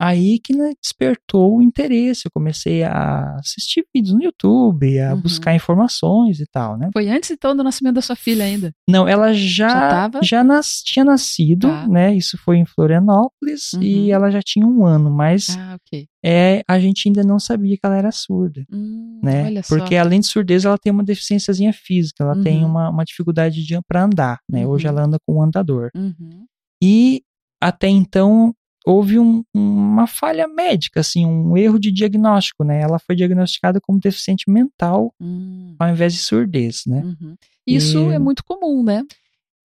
[0.00, 5.20] Aí que né, despertou o interesse, eu comecei a assistir vídeos no YouTube, a Uhum.
[5.20, 6.88] buscar informações e tal, né?
[6.92, 8.72] Foi antes então do nascimento da sua filha ainda.
[8.88, 10.20] Não, ela já Já tava?
[10.22, 11.86] já nas, tinha nascido, Tá.
[11.86, 12.14] né?
[12.16, 13.82] Isso foi em Florianópolis Uhum.
[13.82, 16.06] e ela já tinha um ano, mas Ah, ok.
[16.24, 19.44] é, a gente ainda não sabia que ela era surda, Hum, né?
[19.46, 20.00] Olha Porque só.
[20.00, 22.70] além de surdez, ela tem uma deficiênciazinha física, ela tem Uhum.
[22.70, 24.66] uma, uma dificuldade de para andar, né?
[24.66, 24.92] Hoje Uhum.
[24.94, 25.90] ela anda com um andador.
[25.94, 26.46] Uhum.
[26.82, 27.22] E
[27.62, 28.54] até então
[28.86, 32.80] houve um- uma falha médica, assim, um erro de diagnóstico, né?
[32.80, 37.02] Ela foi diagnosticada como deficiente mental Hum, ao invés de surdez, né?
[37.04, 37.34] uhum.
[37.66, 39.04] Isso E- é muito comum, né?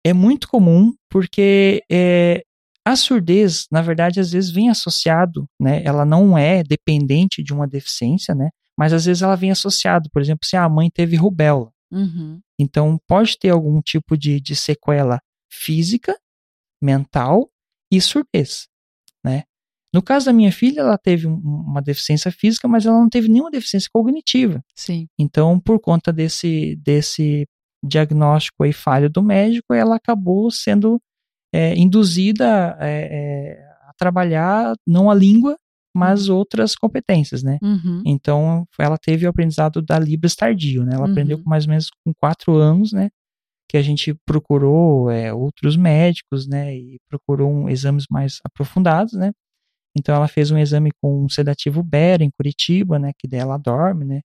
[0.07, 2.43] é muito comum porque é,
[2.87, 5.83] a surdez, na verdade, às vezes vem associado, né?
[5.85, 8.49] Ela não é dependente de uma deficiência, né?
[8.79, 11.71] Mas às vezes ela vem associado, por exemplo, se a mãe teve rubéola.
[11.93, 12.41] Uhum.
[12.59, 15.21] Então pode ter algum tipo de, de sequela
[15.53, 16.17] física,
[16.81, 17.51] mental
[17.93, 18.69] e surdez,
[19.25, 19.45] né?
[19.93, 23.29] No caso da minha filha, ela teve um- uma deficiência física, mas ela não teve
[23.29, 24.63] nenhuma deficiência cognitiva.
[24.77, 25.09] Sim.
[25.19, 27.45] Então, por conta desse, desse
[27.85, 31.01] diagnóstico aí falho do médico, ela acabou sendo
[31.53, 33.09] é, induzida é,
[33.59, 35.57] é, a trabalhar não a língua,
[35.93, 37.59] mas outras competências, né?
[37.61, 38.03] Uhum.
[38.07, 40.93] Então, ela teve o aprendizado da Libras tardio, né?
[40.95, 41.11] Ela Uhum.
[41.11, 43.11] aprendeu com mais ou menos com quatro anos, né?
[43.71, 46.75] Que a gente procurou é, outros médicos, né?
[46.77, 49.31] E procurou um, exames mais aprofundados, né?
[49.97, 53.13] Então, ela fez um exame com um sedativo Bera em Curitiba, né?
[53.19, 54.21] Que daí ela dorme, né?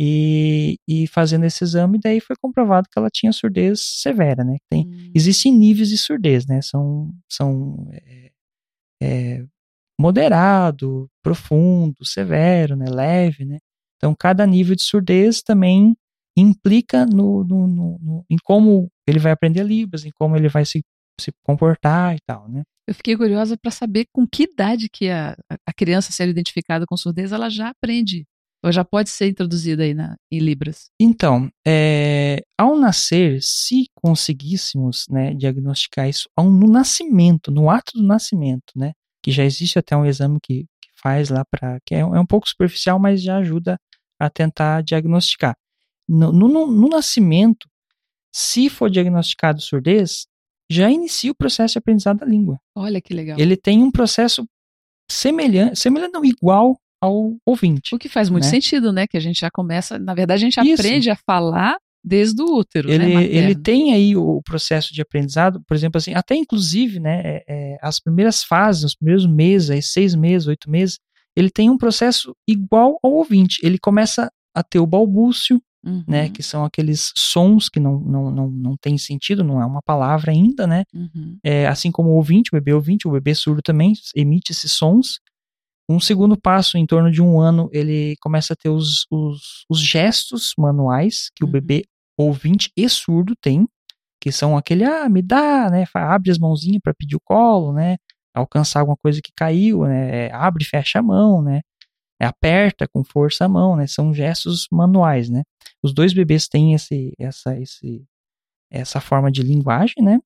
[0.00, 4.56] E, e fazendo esse exame, daí foi comprovado que ela tinha surdez severa, né?
[4.70, 5.12] Tem, Hum.
[5.14, 6.60] existem níveis de surdez, né?
[6.62, 8.30] São, são é,
[9.02, 9.44] é,
[10.00, 12.86] moderado, profundo, severo, né?
[12.90, 13.58] Leve, né?
[13.96, 15.94] Então, cada nível de surdez também
[16.36, 20.64] implica no, no, no- no- em como ele vai aprender Libras, em como ele vai
[20.64, 20.80] se,
[21.20, 22.62] se comportar e tal, né?
[22.88, 26.96] Eu fiquei curiosa para saber com que idade que a, a criança sendo identificada com
[26.96, 28.24] surdez ela já aprende.
[28.64, 30.86] Ou já pode ser introduzida aí na, em Libras.
[31.00, 38.02] Então, é, ao nascer, se conseguíssemos né, diagnosticar isso ao- no nascimento, no ato do
[38.04, 38.92] nascimento, né,
[39.22, 41.78] que já existe até um exame que, que faz lá para.
[41.84, 43.76] que é, é um pouco superficial, mas já ajuda
[44.20, 45.56] a tentar diagnosticar.
[46.08, 47.68] No, no- no- nascimento,
[48.34, 50.26] se for diagnosticado surdez,
[50.70, 52.58] já inicia o processo de aprendizado da língua.
[52.74, 53.38] Olha que legal.
[53.38, 54.46] Ele tem um processo
[55.10, 57.94] semelhante, semelhante não, igual ao ouvinte.
[57.94, 58.50] O que faz muito né?
[58.50, 59.06] sentido, né?
[59.06, 60.80] Que a gente já começa, na verdade, a gente Isso.
[60.82, 62.94] aprende a falar desde o útero, né?
[62.94, 63.36] ele, materno.
[63.36, 67.78] ele tem aí o processo de aprendizado, por exemplo, assim, até inclusive, né, é, é,
[67.80, 70.98] as primeiras fases, os primeiros meses, aí, seis meses, oito meses,
[71.36, 73.60] ele tem um processo igual ao ouvinte.
[73.62, 78.30] Ele começa a ter o balbúcio, Uhum, né, que são aqueles sons que não, não,
[78.30, 82.14] não, não tem sentido, não é uma palavra ainda, né, uhum, é, assim como o
[82.14, 85.18] ouvinte, o bebê ouvinte, o bebê surdo também emite esses sons.
[85.88, 89.80] Um segundo passo, em torno de um ano, ele começa a ter os, os, os
[89.80, 91.50] gestos manuais que Uhum.
[91.50, 91.84] o bebê
[92.18, 93.66] ouvinte e surdo tem,
[94.20, 97.96] que são aquele, ah, me dá, né, abre as mãozinhas para pedir o colo, né,
[98.34, 101.60] alcançar alguma coisa que caiu, né, é, abre e fecha a mão, né,
[102.20, 105.42] aperta com força a mão, né, são gestos manuais, né.
[105.82, 108.04] Os dois bebês têm esse, essa, esse,
[108.70, 110.18] essa forma de linguagem, né,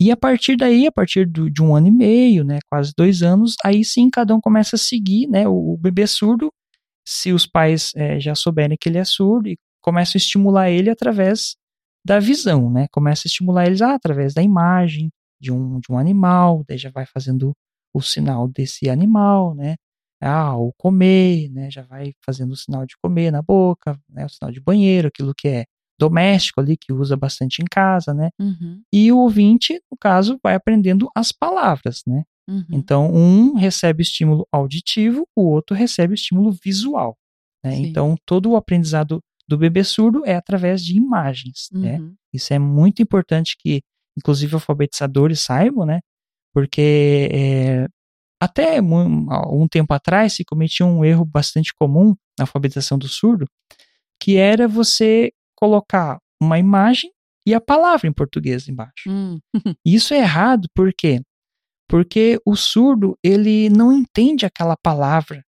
[0.00, 3.22] e a partir daí, a partir do- de um ano e meio, né, quase dois
[3.22, 6.52] anos, aí sim cada um começa a seguir, né, o, o bebê surdo,
[7.06, 10.90] se os pais eh, já souberem que ele é surdo, e começam a estimular ele
[10.90, 11.56] através
[12.04, 15.98] da visão, né, começa a estimular eles ah, através da imagem de um, de um
[15.98, 17.52] animal, daí já vai fazendo
[17.94, 19.76] o sinal desse animal, né,
[20.22, 24.28] ah, o comer, né, já vai fazendo o sinal de comer na boca, né, o
[24.28, 25.64] sinal de banheiro, aquilo que é
[25.98, 28.30] doméstico ali, que usa bastante em casa, né?
[28.40, 28.82] Uhum.
[28.92, 32.24] E o ouvinte, no caso, vai aprendendo as palavras, né?
[32.48, 32.64] Uhum.
[32.72, 37.16] Então, um recebe estímulo auditivo, o outro recebe estímulo visual.
[37.64, 37.76] Né?
[37.76, 37.86] Sim.
[37.86, 41.68] Então, todo o aprendizado do bebê surdo é através de imagens.
[41.72, 42.00] Né?
[42.00, 42.14] Uhum.
[42.32, 43.82] Isso é muito importante que,
[44.18, 46.00] inclusive, alfabetizadores saibam, né?
[46.52, 47.88] Porque é,
[48.42, 53.46] até um tempo atrás se cometia um erro bastante comum na alfabetização do surdo,
[54.20, 57.12] que era você colocar uma imagem
[57.46, 59.08] e a palavra em português embaixo.
[59.08, 59.38] Hum.
[59.86, 61.20] Isso é errado por quê?
[61.88, 65.44] Porque o surdo, ele não entende aquela palavra,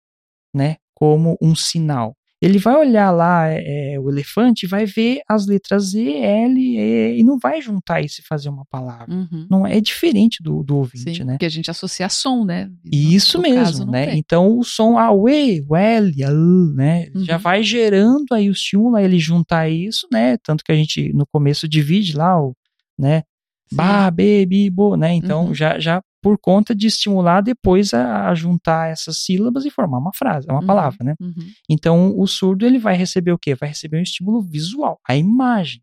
[0.52, 2.16] né, como um sinal.
[2.42, 7.18] Ele vai olhar lá é, o elefante e vai ver as letras E, L, E
[7.18, 9.14] e não vai juntar isso e fazer uma palavra.
[9.14, 9.46] Uhum.
[9.50, 11.34] Não é diferente do, do ouvinte, Sim, né?
[11.34, 12.70] porque a gente associa a som, né?
[12.90, 14.06] E Isso mesmo, caso, né?
[14.06, 14.18] tem.
[14.18, 16.30] Então o som, ah, o E, o L, a
[16.74, 17.08] né?
[17.16, 17.42] Já Uhum.
[17.42, 20.38] vai gerando aí o estímulo, ele juntar isso, né?
[20.38, 22.56] Tanto que a gente no começo divide lá o,
[22.98, 23.22] né?
[23.68, 23.76] Sim.
[23.76, 25.12] Ba, be, bi, bo, né?
[25.12, 25.54] Então Uhum.
[25.54, 30.12] já, já por conta de estimular depois a, a juntar essas sílabas e formar uma
[30.14, 30.66] frase, uma Uhum.
[30.66, 31.14] palavra, né?
[31.20, 31.50] Uhum.
[31.68, 33.54] Então o surdo ele vai receber o quê?
[33.54, 35.82] Vai receber um estímulo visual, a imagem.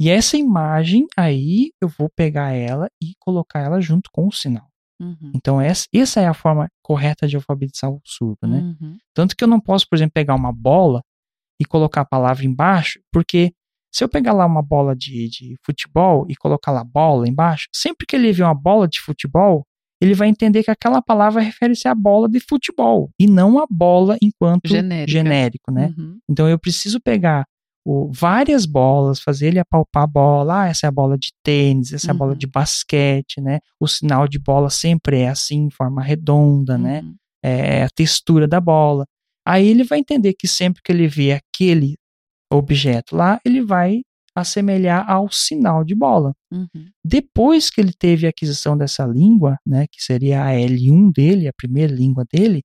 [0.00, 4.68] E essa imagem aí eu vou pegar ela e colocar ela junto com o sinal.
[5.00, 5.32] Uhum.
[5.34, 8.58] Então, essa, essa é a forma correta de alfabetizar o surdo, né?
[8.80, 8.96] Uhum.
[9.14, 11.02] Tanto que eu não posso, por exemplo, pegar uma bola
[11.60, 13.52] e colocar a palavra embaixo, porque
[13.92, 18.06] se eu pegar lá uma bola de, de futebol e colocar lá bola embaixo, sempre
[18.06, 19.64] que ele ver uma bola de futebol,
[20.00, 24.16] ele vai entender que aquela palavra refere-se à bola de futebol e não a bola
[24.22, 25.10] enquanto Genérica.
[25.10, 25.92] genérico, né?
[25.98, 26.18] Uhum.
[26.30, 27.44] Então eu preciso pegar
[27.84, 30.62] o- várias bolas, fazer ele apalpar a bola.
[30.62, 32.38] Ah, essa é a bola de tênis, essa é a bola Uhum.
[32.38, 33.58] de basquete, né?
[33.80, 37.00] O sinal de bola sempre é assim, em forma redonda, né?
[37.00, 37.14] Uhum.
[37.42, 39.04] É a textura da bola.
[39.46, 41.96] Aí ele vai entender que sempre que ele vê aquele
[42.50, 44.02] objeto lá, ele vai
[44.34, 46.32] assemelhar ao sinal de bola.
[46.52, 46.88] Uhum.
[47.04, 51.52] Depois que ele teve a aquisição dessa língua, né, que seria a L1 dele, a
[51.52, 52.62] primeira língua dele,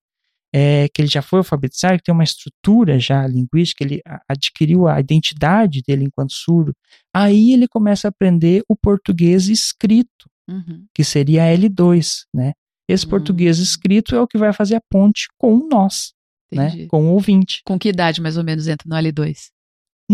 [0.56, 5.00] é, que ele já foi alfabetizado, que tem uma estrutura já linguística, ele adquiriu a
[5.00, 6.74] identidade dele enquanto surdo,
[7.12, 10.86] aí ele começa a aprender o português escrito, Uhum.
[10.94, 12.52] que seria a L2, né?
[12.88, 13.10] Esse Hum.
[13.10, 16.14] português escrito é o que vai fazer a ponte com o nós,
[16.52, 16.70] né?
[16.88, 17.62] Com o ouvinte.
[17.66, 19.50] Com que idade mais ou menos entra no L2?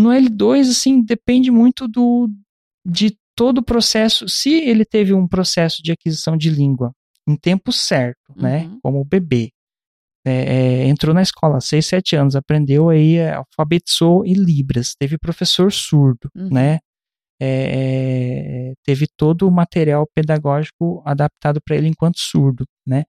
[0.00, 2.28] No L2, assim, depende muito do
[2.86, 4.28] de todo o processo.
[4.28, 6.92] Se ele teve um processo de aquisição de língua
[7.28, 8.64] em tempo certo, né?
[8.66, 8.80] Uhum.
[8.82, 9.50] Como o bebê.
[10.26, 15.16] é, é, entrou na escola, 6, 7 anos, aprendeu aí, é, alfabetizou em Libras, teve
[15.18, 16.50] professor surdo, Uhum.
[16.50, 16.78] né?
[17.42, 23.04] É, é, teve todo o material pedagógico adaptado para ele enquanto surdo, né?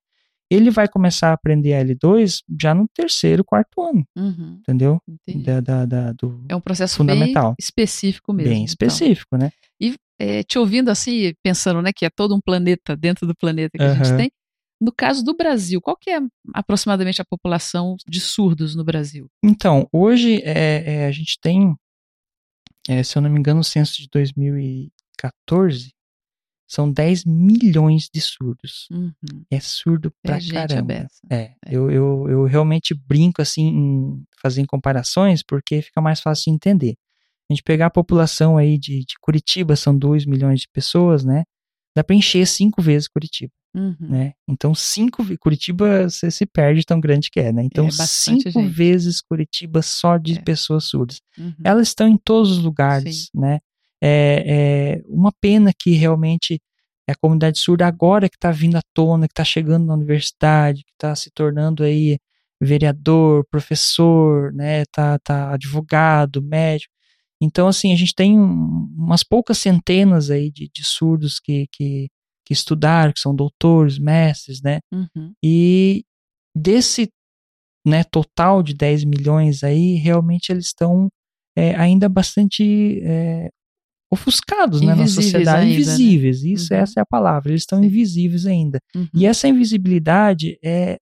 [0.52, 4.58] Ele vai começar a aprender a L2 já no terceiro, quarto ano, Uhum.
[4.60, 5.00] entendeu?
[5.46, 7.52] Da, da, da- do, É um processo fundamental.
[7.52, 8.50] bem específico mesmo.
[8.50, 8.66] bem então.
[8.66, 9.52] específico, né?
[10.24, 13.84] É, te ouvindo assim, pensando né, que é todo um planeta dentro do planeta que
[13.84, 14.32] a gente tem.
[14.80, 16.20] No caso do Brasil, qual que é
[16.54, 19.28] aproximadamente a população de surdos no Brasil?
[19.44, 21.74] Então, hoje é, é, a gente tem,
[22.88, 25.92] é, se eu não me engano, o censo de 2014
[26.74, 28.88] são 10 milhões de surdos.
[28.90, 29.12] Uhum.
[29.52, 30.94] É surdo pra É caramba.
[31.30, 31.54] É, É.
[31.70, 36.96] Eu, eu, eu realmente brinco assim em fazer comparações porque fica mais fácil de entender.
[37.50, 41.44] A gente pegar a população aí de, de Curitiba, são 2 milhões de pessoas, né?
[41.94, 43.96] Dá pra encher cinco vezes Curitiba, Uhum.
[44.00, 44.32] né?
[44.48, 47.64] Então, cinco Curitiba você se perde tão grande que é, né?
[47.66, 48.72] Então, bastante cinco gente.
[48.72, 50.42] vezes Curitiba só de É.
[50.42, 51.20] pessoas surdas.
[51.38, 51.54] Uhum.
[51.66, 53.60] Elas estão em todos os lugares, né?
[54.02, 56.60] É, é uma pena que realmente
[57.10, 60.92] a comunidade surda agora que está vindo à tona, que está chegando na universidade, que
[60.94, 62.18] está se tornando aí
[62.62, 64.86] vereador, professor, né?
[64.92, 66.94] Tá, tá advogado, médico.
[67.42, 72.08] Então, assim, a gente tem um- umas poucas centenas aí de, de surdos que, que,
[72.46, 74.80] que estudaram, que são doutores, mestres, né?
[74.94, 75.34] Uhum.
[75.44, 76.04] E
[76.56, 77.10] desse
[77.86, 81.10] né, total de 10 milhões aí, realmente eles estão
[81.58, 83.50] é, ainda bastante é,
[84.12, 85.74] ofuscados né, na sociedade, ainda, né?
[85.74, 86.43] invisíveis.
[86.43, 86.80] Isso, Uhum.
[86.80, 87.52] essa é a palavra.
[87.52, 87.86] Eles estão Sim.
[87.86, 88.80] invisíveis ainda.
[88.93, 89.08] Uhum.
[89.15, 90.97] E essa invisibilidade é,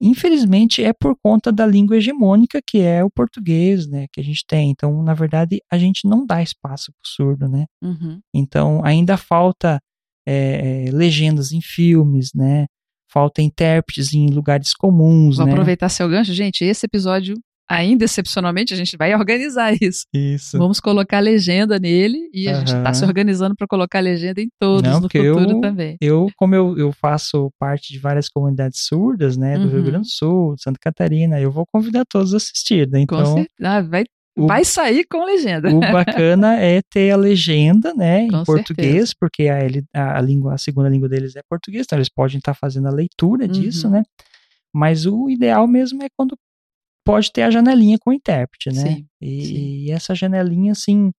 [0.00, 4.44] infelizmente, é por conta da língua hegemônica que é o português, né, que a gente
[4.46, 4.70] tem.
[4.70, 7.66] Então, na verdade, a gente não dá espaço para o surdo, né?
[7.80, 8.20] Uhum.
[8.34, 9.80] Então, ainda falta
[10.26, 12.66] é, é, legendas em filmes, né?
[13.08, 15.52] Falta intérpretes em lugares comuns, Vou né?
[15.52, 16.32] aproveitar seu gancho.
[16.32, 17.36] Gente, esse episódio
[17.68, 20.04] ainda excepcionalmente, a gente vai organizar isso.
[20.12, 20.58] Isso.
[20.58, 24.90] Vamos colocar legenda nele e a gente está se organizando para colocar legenda em todos
[24.90, 25.96] Não, no futuro eu, também.
[26.00, 29.70] Eu, como eu, eu faço parte de várias comunidades surdas, né, do uhum.
[29.70, 33.00] Rio Grande do Sul, Santa Catarina, eu vou convidar todos a assistir, né?
[33.00, 33.48] Então, com certeza.
[33.62, 34.04] Ah, vai
[34.36, 35.68] o, vai sair com legenda.
[35.68, 39.14] O bacana é ter a legenda, né, com em português, certeza.
[39.20, 42.88] porque a, a, língua, a segunda língua deles é português, então eles podem estar fazendo
[42.88, 43.94] a leitura disso, uhum.
[43.94, 44.02] né?
[44.74, 46.34] Mas o ideal mesmo é quando
[47.04, 48.94] pode ter a janelinha com o intérprete, né?
[48.94, 49.54] Sim, e, sim.
[49.54, 51.10] e essa janelinha, assim,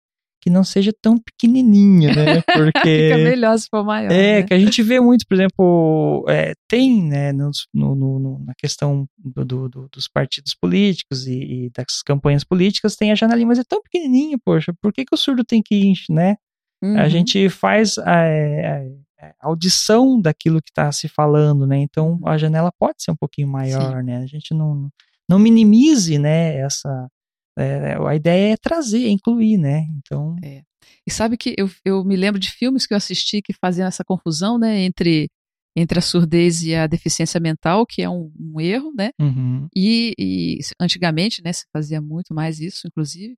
[0.43, 2.41] que não seja tão pequenininha, né?
[2.53, 4.11] Porque fica melhor se for maior.
[4.11, 4.43] É, né?
[4.43, 9.07] que a gente vê muito, por exemplo, é, tem, né, no, no, no, na questão
[9.17, 13.63] do, do, dos partidos políticos e, e, das campanhas políticas, tem a janelinha, mas é
[13.63, 16.35] tão pequenininha, poxa, por que, que o surdo tem que ir, né?
[16.83, 16.97] Uhum.
[16.97, 21.77] A gente faz a, a, a audição daquilo que está se falando, né?
[21.77, 24.03] Então a janela pode ser um pouquinho maior, Sim.
[24.03, 24.17] né?
[24.17, 24.89] A gente não,
[25.33, 26.57] não minimize, né?
[26.57, 27.09] Essa
[27.57, 29.85] é, a ideia é trazer, é incluir, né?
[29.97, 30.35] Então.
[30.43, 30.61] É.
[31.07, 34.03] E sabe que eu, eu me lembro de filmes que eu assisti que faziam essa
[34.03, 34.81] confusão, né?
[34.81, 35.27] Entre
[35.75, 39.09] entre a surdez e a deficiência mental, que é um, um erro, né?
[39.19, 39.67] Uhum.
[39.75, 43.35] E, e, antigamente, né, se fazia muito mais isso, inclusive.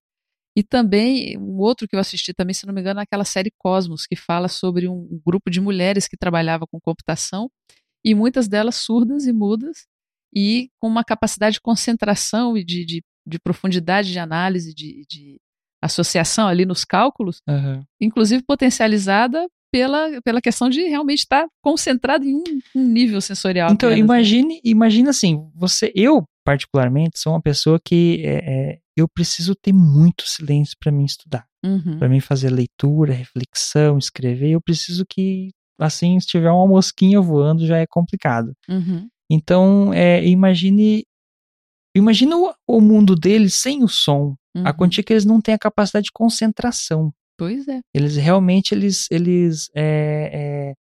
[0.54, 3.54] E também, um outro que eu assisti também, se não me engano, é aquela série
[3.58, 7.50] Cosmos, que fala sobre um, um grupo de mulheres que trabalhava com computação,
[8.04, 9.88] e muitas delas surdas e mudas,
[10.36, 15.38] e com uma capacidade de concentração e de, de, de profundidade de análise, de, de,
[15.82, 17.84] associação ali nos cálculos, uhum.
[18.02, 22.44] inclusive potencializada pela, pela questão de realmente estar concentrado em um,
[22.76, 23.72] um nível sensorial.
[23.72, 24.08] Então, apenas.
[24.08, 24.16] Né?
[24.16, 29.74] imagine, imagine assim, você, eu particularmente sou uma pessoa que é, é, eu preciso ter
[29.74, 32.00] muito silêncio para mim estudar, uhum.
[32.00, 34.52] para mim fazer leitura, reflexão, escrever.
[34.52, 38.54] Eu preciso que assim, se tiver uma mosquinha voando já é complicado.
[38.70, 39.08] Uhum.
[39.30, 41.04] Então, é, imagine
[41.96, 44.36] imagine o, o, mundo deles sem o som.
[44.56, 44.64] Uhum.
[44.66, 47.14] A quantia que eles não têm a capacidade de concentração.
[47.38, 47.82] Pois é.
[47.94, 50.74] Eles realmente eles eles é, é,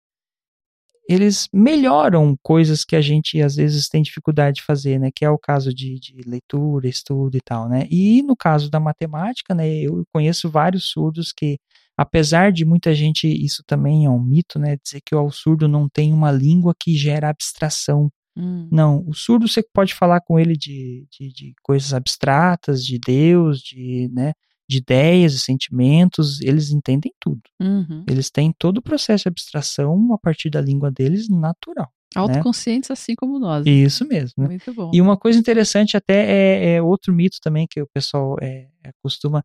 [1.08, 5.10] eles melhoram coisas que a gente às vezes tem dificuldade de fazer, né?
[5.14, 7.88] Que é o caso de, de leitura, estudo e tal, né?
[7.90, 9.68] E no caso da matemática, né?
[9.70, 11.58] Eu conheço vários surdos que,
[11.98, 14.78] apesar de muita gente, isso também é um mito, né?
[14.82, 18.10] Dizer que o surdo não tem uma língua que gera abstração.
[18.36, 18.68] Hum.
[18.72, 23.60] Não, o surdo você pode falar com ele de, de, de coisas abstratas, de Deus,
[23.60, 24.34] de, né?
[24.68, 27.42] de ideias e sentimentos, eles entendem tudo.
[27.62, 28.04] Uhum.
[28.08, 31.92] Eles têm todo o processo de abstração a partir da língua deles natural.
[32.16, 32.22] Né?
[32.22, 32.94] Autoconscientes né?
[32.94, 33.66] assim como nós.
[33.66, 34.44] Isso mesmo.
[34.44, 34.48] Né?
[34.48, 34.92] Muito bom.
[34.94, 38.92] E uma coisa interessante até é, é outro mito também que o pessoal é, é,
[39.02, 39.44] costuma,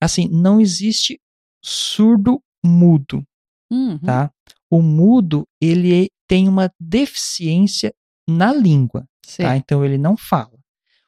[0.00, 1.20] assim, não existe
[1.62, 3.24] surdo mudo,
[3.70, 3.98] uhum.
[3.98, 4.30] tá?
[4.70, 7.92] O mudo, ele tem uma deficiência
[8.28, 9.06] na língua,
[9.36, 9.56] tá?
[9.56, 10.62] Então ele não fala.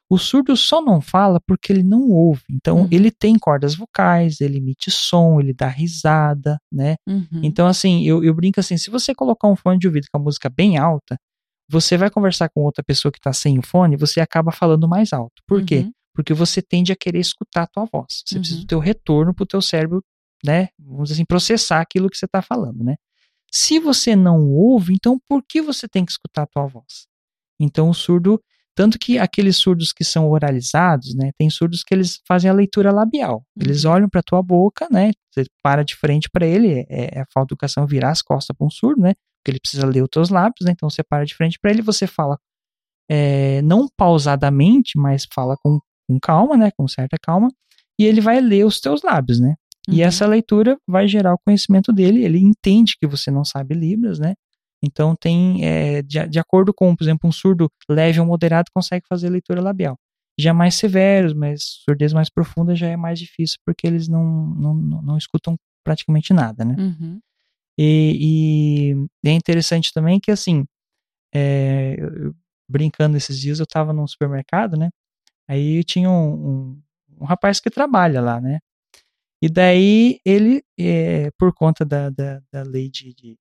[0.07, 2.43] O surdo só não fala porque ele não ouve.
[2.51, 2.87] Então, uhum.
[2.91, 6.95] ele tem cordas vocais, ele emite som, ele dá risada, né?
[7.07, 7.41] Uhum.
[7.41, 10.23] Então, assim, eu, eu brinco assim: se você colocar um fone de ouvido com a
[10.23, 11.17] música bem alta,
[11.67, 15.11] você vai conversar com outra pessoa que está sem o fone, você acaba falando mais
[15.11, 15.41] alto.
[15.47, 15.65] Por uhum.
[15.65, 15.89] quê?
[16.13, 18.21] Porque você tende a querer escutar a tua voz.
[18.25, 20.03] Você precisa do teu retorno para o teu cérebro,
[20.45, 20.69] né?
[20.79, 22.95] Vamos dizer assim, processar aquilo que você está falando, né?
[23.51, 27.07] Se você não ouve, então por que você tem que escutar a tua voz?
[27.59, 28.41] Então o surdo,
[28.75, 32.91] tanto que aqueles surdos que são oralizados, né, tem surdos que eles fazem a leitura
[32.91, 33.45] labial.
[33.59, 33.91] Eles uhum.
[33.91, 37.47] olham para tua boca, né, você para de frente para ele, é, é, a falta
[37.47, 40.29] de educação virar as costas para um surdo, né, porque ele precisa ler os teus
[40.29, 42.37] lábios, né, então você para de frente para ele, você fala
[43.09, 47.49] é, não pausadamente, mas fala com, com calma, né, com certa calma,
[47.99, 49.55] e ele vai ler os teus lábios, né.
[49.87, 49.95] Uhum.
[49.95, 54.19] E essa leitura vai gerar o conhecimento dele, ele entende que você não sabe Libras,
[54.19, 54.33] né?
[54.83, 59.05] Então tem, é, de, de, acordo com, por exemplo, um surdo leve ou moderado consegue
[59.07, 59.97] fazer leitura labial.
[60.37, 64.75] Já mais severos, mas surdez mais profunda já é mais difícil porque eles não, não,
[64.75, 66.75] não, escutam praticamente nada, né?
[66.77, 67.19] Uhum.
[67.77, 70.65] E, e, é interessante também que, assim,
[71.33, 71.97] é,
[72.69, 74.89] brincando esses dias, eu estava num supermercado, né?
[75.47, 76.81] Aí tinha um, um,
[77.21, 78.59] um, rapaz que trabalha lá, né?
[79.41, 83.37] E daí ele, é, por conta da, da, da lei de, de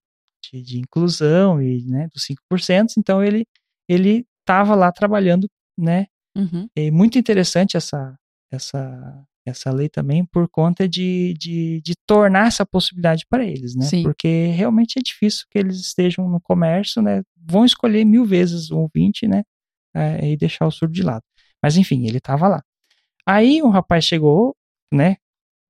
[0.52, 3.46] de, inclusão e né, dos 5%, então ele
[3.88, 5.48] ele estava lá trabalhando,
[5.78, 6.06] né?
[6.36, 6.68] Uhum.
[6.76, 8.16] É muito interessante essa
[8.50, 13.84] essa essa lei também por conta de, de, de tornar essa possibilidade para eles, né?
[13.84, 14.02] Sim.
[14.02, 17.22] Porque realmente é difícil que eles estejam no comércio, né?
[17.36, 19.42] Vão escolher mil vezes o ouvinte, né?
[19.94, 21.22] É, e deixar o surdo de lado.
[21.62, 22.62] Mas enfim, ele estava lá.
[23.26, 24.56] Aí um rapaz chegou,
[24.92, 25.16] né?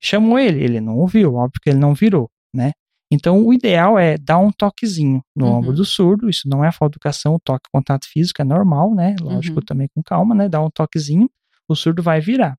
[0.04, 2.72] Chamou ele, ele não ouviu, óbvio que ele não virou, né?
[3.10, 5.52] Então, o ideal é dar um toquezinho no uhum.
[5.54, 6.28] ombro do surdo.
[6.28, 9.14] Isso não é falta de educação, o toque contato físico é normal, né?
[9.20, 9.64] Lógico, uhum.
[9.64, 10.48] também com calma, né?
[10.48, 11.30] Dar um toquezinho.
[11.68, 12.56] o surdo vai virar.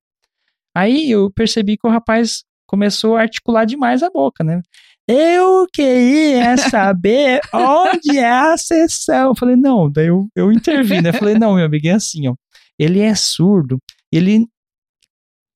[0.74, 4.60] Aí eu percebi que o rapaz começou a articular demais a boca, né?
[5.06, 9.28] Eu queria saber onde é a sessão.
[9.28, 11.10] Eu falei, não, daí eu, eu intervi, né?
[11.10, 12.34] Eu falei, não, meu amigo, é assim, ó.
[12.78, 13.78] Ele é surdo,
[14.12, 14.46] ele,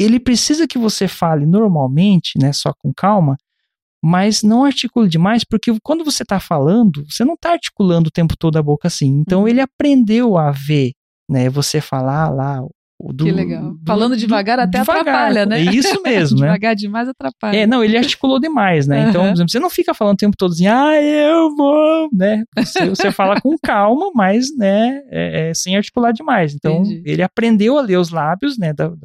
[0.00, 2.52] ele precisa que você fale normalmente, né?
[2.52, 3.36] Só com calma,
[4.02, 8.34] mas não articule demais, porque quando você está falando, você não está articulando o tempo
[8.38, 9.08] todo a boca assim.
[9.20, 9.48] Então uhum.
[9.48, 10.92] ele aprendeu a ver,
[11.28, 11.50] né?
[11.50, 12.62] Você falar lá
[13.12, 13.74] do, que legal.
[13.74, 15.60] Do, Falando devagar do, até devagar, atrapalha, né?
[15.60, 16.46] É isso mesmo, né?
[16.46, 17.56] devagar demais atrapalha.
[17.56, 19.08] É, não, ele articulou demais, né?
[19.08, 22.44] Então, por exemplo, você não fica falando o tempo todo assim, ah, eu vou, né?
[22.56, 26.54] Você, você fala com calma, mas, né, é, é, sem articular demais.
[26.54, 27.02] Então, Entendi.
[27.04, 28.96] ele aprendeu a ler os lábios, né, do,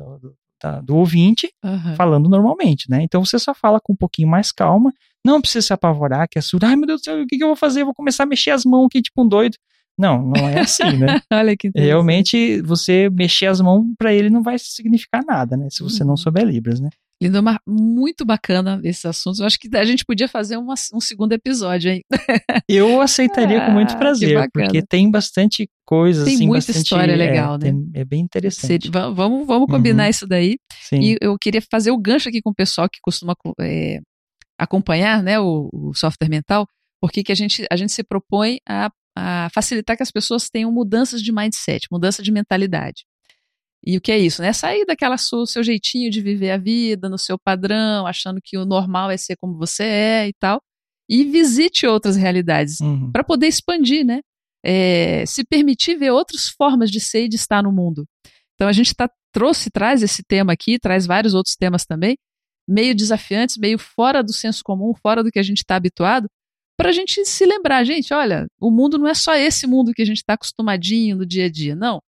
[0.82, 1.96] do, do ouvinte, uhum.
[1.96, 3.02] falando normalmente, né?
[3.02, 4.94] Então, você só fala com um pouquinho mais calma,
[5.26, 7.44] não precisa se apavorar, que é surdo, ai, meu Deus do céu, o que, que
[7.44, 7.82] eu vou fazer?
[7.82, 9.58] Eu vou começar a mexer as mãos aqui, tipo um doido.
[9.98, 11.22] Não, não é assim, né?
[11.32, 15.68] Olha que Realmente, você mexer as mãos para ele não vai significar nada, né?
[15.70, 16.10] Se você uhum.
[16.10, 16.90] não souber Libras, né?
[17.22, 19.40] Lindomar, muito bacana esses assuntos.
[19.40, 22.02] Eu acho que a gente podia fazer uma, um segundo episódio aí.
[22.68, 26.26] Eu aceitaria ah, com muito ah, prazer, porque tem bastante coisa.
[26.26, 27.72] Tem assim, muita bastante, história legal, é, né?
[27.72, 28.90] Tem, é bem interessante.
[28.90, 30.10] vamos, vamos combinar uhum.
[30.10, 30.58] isso daí.
[30.82, 31.00] Sim.
[31.00, 34.00] E eu queria fazer o gancho aqui com o pessoal que costuma é,
[34.60, 36.68] acompanhar né, o, o software mental,
[37.02, 40.72] porque que a gente, a gente se propõe a a facilitar que as pessoas tenham
[40.72, 43.06] mudanças de mindset, mudança de mentalidade.
[43.86, 44.42] E o que é isso?
[44.42, 44.52] Né?
[44.52, 48.66] Sair daquela sua, seu jeitinho de viver a vida, no seu padrão, achando que o
[48.66, 50.62] normal é ser como você é e tal.
[51.08, 53.12] E visite outras realidades uhum.
[53.12, 54.22] para poder expandir, né?
[54.66, 58.06] É, se permitir ver outras formas de ser e de estar no mundo.
[58.56, 62.18] Então a gente tá, trouxe, traz esse tema aqui, traz vários outros temas também,
[62.68, 66.28] meio desafiantes, meio fora do senso comum, fora do que a gente está habituado,
[66.78, 70.02] para a gente se lembrar, gente, olha, o mundo não é só esse mundo que
[70.02, 72.02] a gente está acostumadinho no dia a dia, não.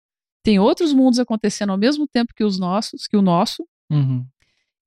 [0.46, 3.66] Tem outros mundos acontecendo ao mesmo tempo que os nossos, que o nosso.
[3.92, 4.26] Uhum.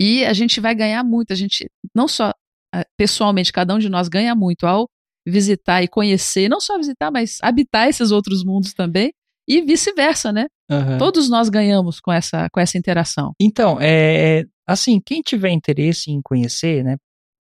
[0.00, 1.32] E a gente vai ganhar muito.
[1.32, 2.32] A gente, não só
[2.74, 4.88] eh, pessoalmente, cada um de nós ganha muito ao
[5.26, 9.12] visitar e conhecer, não só visitar, mas habitar esses outros mundos também.
[9.46, 10.46] E vice-versa, né?
[10.70, 10.98] Uhum.
[10.98, 13.32] Todos nós ganhamos com essa, com essa interação.
[13.40, 16.96] Então, é, assim, quem tiver interesse em conhecer, né,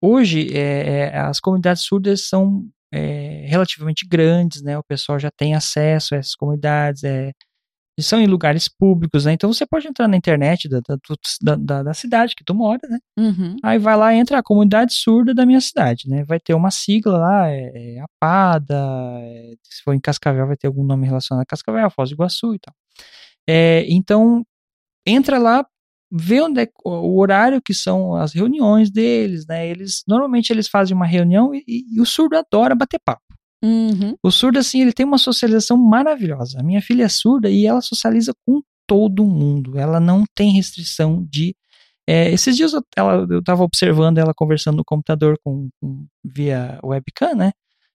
[0.05, 4.77] Hoje, é, é, as comunidades surdas são é, relativamente grandes, né?
[4.77, 7.31] O pessoal já tem acesso a essas comunidades, é,
[8.03, 9.33] são em lugares públicos, né?
[9.33, 12.99] Então você pode entrar na internet da, da, da, da cidade que tu mora, né?
[13.19, 13.57] Uhum.
[13.63, 16.25] Aí vai lá, entra a comunidade surda da minha cidade, né?
[16.25, 18.77] Vai ter uma sigla lá, é, é APADA,
[19.21, 22.55] é, se for em Cascavel vai ter algum nome relacionado a Cascavel, Foz do Iguaçu
[22.55, 22.75] e tal.
[23.49, 24.45] É, então,
[25.07, 25.67] entra lá,
[26.11, 29.67] ver onde é o horário que são as reuniões deles, né?
[29.67, 33.23] Eles normalmente eles fazem uma reunião e, e, e o surdo adora bater papo.
[33.63, 34.17] Uhum.
[34.23, 36.59] O surdo assim ele tem uma socialização maravilhosa.
[36.61, 39.79] A minha filha é surda e ela socializa com todo mundo.
[39.79, 41.55] Ela não tem restrição de
[42.09, 46.79] é, esses dias eu, ela, eu tava observando ela conversando no computador com, com, via
[46.83, 47.53] webcam, né?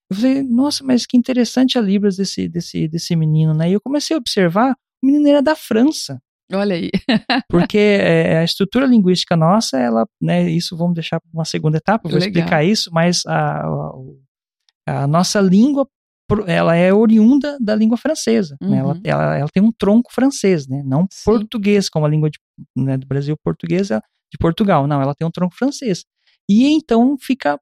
[0.10, 3.70] Eu falei, nossa, mas que interessante a Libras desse, desse, desse menino, né?
[3.70, 6.22] E eu comecei a observar, o menino era da França.
[6.54, 6.90] Olha aí.
[7.50, 12.08] Porque é, a estrutura linguística nossa, ela, né, isso vamos deixar para uma segunda etapa,
[12.08, 12.30] vou Legal.
[12.30, 13.92] explicar isso, mas a, a,
[14.88, 15.88] a, nossa língua,
[16.46, 18.70] ela é oriunda da língua francesa, uhum.
[18.70, 19.02] né, ela, uhum.
[19.04, 21.24] ela, ela, tem um tronco francês, né, não Sim.
[21.26, 22.40] português, como a língua de,
[22.76, 26.04] né, do Brasil portuguesa de Portugal, não, ela tem um tronco francês.
[26.50, 27.60] E então fica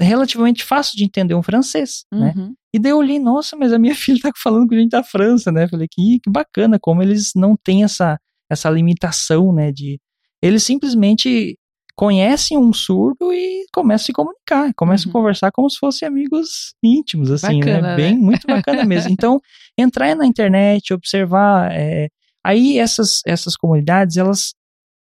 [0.00, 2.32] relativamente fácil de entender um francês, né?
[2.36, 2.48] uhum.
[2.48, 2.52] né?
[2.74, 5.52] E daí eu olhei, nossa, mas a minha filha tá falando com gente da França,
[5.52, 5.68] né?
[5.68, 8.18] Falei, que, que bacana, como eles não têm essa,
[8.50, 9.70] essa limitação, né?
[9.70, 10.00] De,
[10.42, 11.56] eles simplesmente
[11.94, 15.18] conhecem um surdo e começam a se comunicar, começam uhum.
[15.18, 17.66] a conversar como se fossem amigos íntimos, assim, né?
[17.66, 17.96] bacana, né?
[17.96, 19.10] Bem, muito bacana mesmo.
[19.12, 19.40] Então,
[19.76, 22.08] entrar na internet, observar, é,
[22.42, 24.54] aí essas, essas comunidades, elas,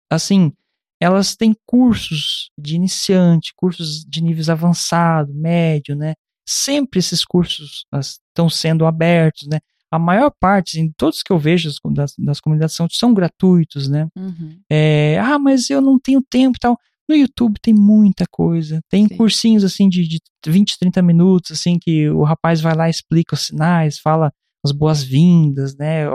[0.09, 0.51] assim,
[0.99, 6.13] elas têm cursos de iniciante, cursos de níveis avançado, médio, né?
[6.45, 9.59] Sempre esses cursos estão sendo abertos, né?
[9.93, 14.07] A maior parte, em todos que eu vejo das, das comunidades são, são gratuitos, né?
[14.17, 14.59] Uhum.
[14.67, 16.77] É, ah, mas eu não tenho tempo e tal.
[17.07, 18.79] No YouTube tem muita coisa.
[18.89, 19.17] Tem Sim.
[19.17, 23.35] cursinhos assim de, de 20, 30 minutos, assim, que o rapaz vai lá e explica
[23.35, 24.31] os sinais, fala
[24.65, 26.05] as boas-vindas, né?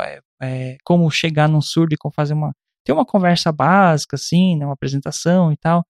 [0.00, 2.52] É, é, como chegar num surdo e como fazer uma
[2.88, 5.84] ter uma conversa básica, assim, né, uma apresentação e tal.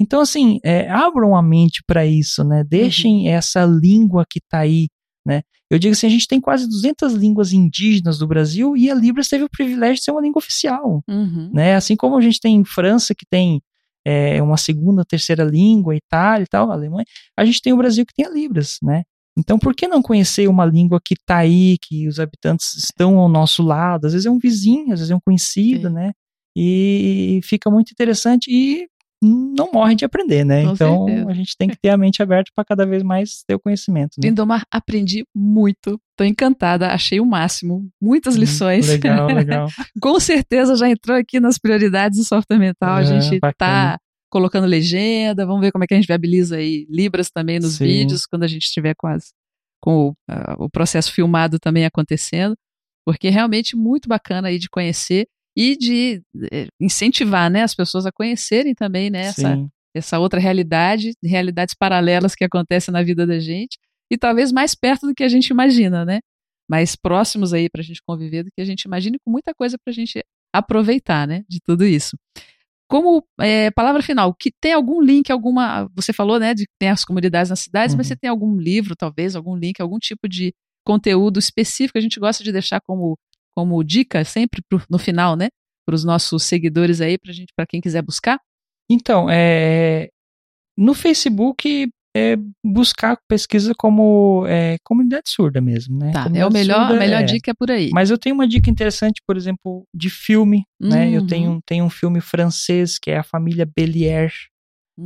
[0.00, 2.64] Então, assim, é, abram a mente para isso, né?
[2.64, 3.34] Deixem uhum.
[3.34, 4.88] essa língua que está aí,
[5.28, 5.42] né?
[5.70, 9.28] Eu digo assim, a gente tem quase 200 línguas indígenas do Brasil e a Libras
[9.28, 11.50] teve o privilégio de ser uma língua oficial, uhum.
[11.52, 11.74] né?
[11.74, 13.60] Assim como a gente tem em França que tem
[14.06, 17.04] é, uma segunda, terceira língua, Itália e tal, Alemanha,
[17.36, 19.02] a gente tem o Brasil que tem a Libras, né?
[19.36, 23.28] Então, por que não conhecer uma língua que está aí, que os habitantes estão ao
[23.28, 24.06] nosso lado?
[24.06, 25.94] Às vezes é um vizinho, às vezes é um conhecido, Sim.
[25.94, 26.12] né?
[26.56, 28.88] E fica muito interessante e
[29.22, 30.64] não morre de aprender, né?
[30.64, 31.30] Com então certeza.
[31.30, 34.12] a gente tem que ter a mente aberta para cada vez mais ter o conhecimento.
[34.18, 34.28] Né?
[34.28, 38.88] Lindomar, aprendi muito, tô encantada, achei o máximo, muitas hum, lições.
[38.88, 39.68] legal, legal.
[40.00, 43.54] Com certeza já entrou aqui nas prioridades do software mental, é, a gente bacana.
[43.58, 43.98] tá
[44.30, 47.86] colocando legenda, vamos ver como é que a gente viabiliza aí Libras também nos Sim.
[47.86, 49.32] vídeos, quando a gente estiver quase
[49.80, 52.56] com o, uh, o processo filmado também acontecendo,
[53.06, 55.26] porque é realmente muito bacana aí de conhecer
[55.60, 61.14] e de eh, incentivar né, as pessoas a conhecerem também né, essa, essa outra realidade,
[61.20, 63.76] realidades paralelas que acontecem na vida da gente,
[64.08, 66.20] e talvez mais perto do que a gente imagina, né?
[66.70, 69.52] Mais próximos aí para a gente conviver do que a gente imagina, e com muita
[69.52, 71.42] coisa para a gente aproveitar, né?
[71.48, 72.16] De tudo isso.
[72.88, 75.90] Como é, palavra final, que tem algum link, alguma.
[75.96, 77.98] Você falou, né, de que tem as comunidades nas cidades, uhum.
[77.98, 80.54] mas você tem algum livro, talvez, algum link, algum tipo de
[80.86, 81.98] conteúdo específico?
[81.98, 83.18] A gente gosta de deixar como
[83.58, 85.48] como dica sempre pro, no final, né?
[85.84, 88.38] Para os nossos seguidores aí, para gente, para quem quiser buscar?
[88.88, 90.10] Então, é,
[90.76, 96.12] no Facebook é buscar pesquisa como é, comunidade surda mesmo, né?
[96.12, 97.24] Tá, comunidade é o melhor, surda, a melhor é.
[97.24, 97.90] dica é por aí.
[97.92, 100.90] Mas eu tenho uma dica interessante, por exemplo, de filme, uhum.
[100.90, 101.10] né?
[101.10, 101.60] Eu tenho, uhum.
[101.66, 104.32] tenho um filme francês que é a família Belier,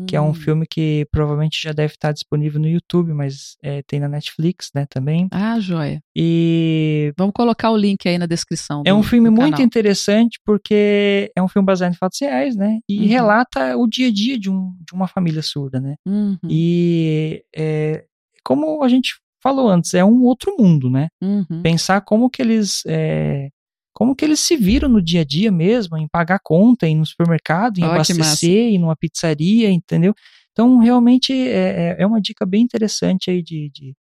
[0.06, 0.34] que é um hum.
[0.34, 4.86] filme que provavelmente já deve estar disponível no YouTube, mas é, tem na Netflix, né,
[4.88, 5.28] também.
[5.30, 6.02] Ah, joia.
[6.16, 7.12] E...
[7.16, 8.82] Vamos colocar o link aí na descrição.
[8.86, 13.00] É um filme muito interessante porque é um filme baseado em fatos reais, né, e
[13.00, 13.08] uhum.
[13.08, 15.96] relata o dia a dia de, um, de uma família surda, né.
[16.06, 16.38] Uhum.
[16.48, 18.04] E é,
[18.44, 21.08] como a gente falou antes, é um outro mundo, né.
[21.22, 21.62] Uhum.
[21.62, 22.82] Pensar como que eles...
[22.86, 23.48] É,
[23.92, 26.98] como que eles se viram no dia a dia mesmo, em pagar conta, em ir
[26.98, 30.14] no supermercado, em oh, abastecer, em numa pizzaria, entendeu?
[30.52, 33.94] Então, realmente é, é, é uma dica bem interessante aí de, de...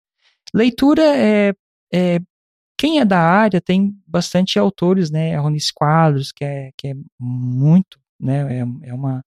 [0.54, 1.02] leitura.
[1.02, 1.54] É,
[1.92, 2.20] é,
[2.78, 5.34] quem é da área tem bastante autores, né?
[5.34, 8.60] A Ronice Quadros, que é, que é muito, né?
[8.60, 9.22] É, é uma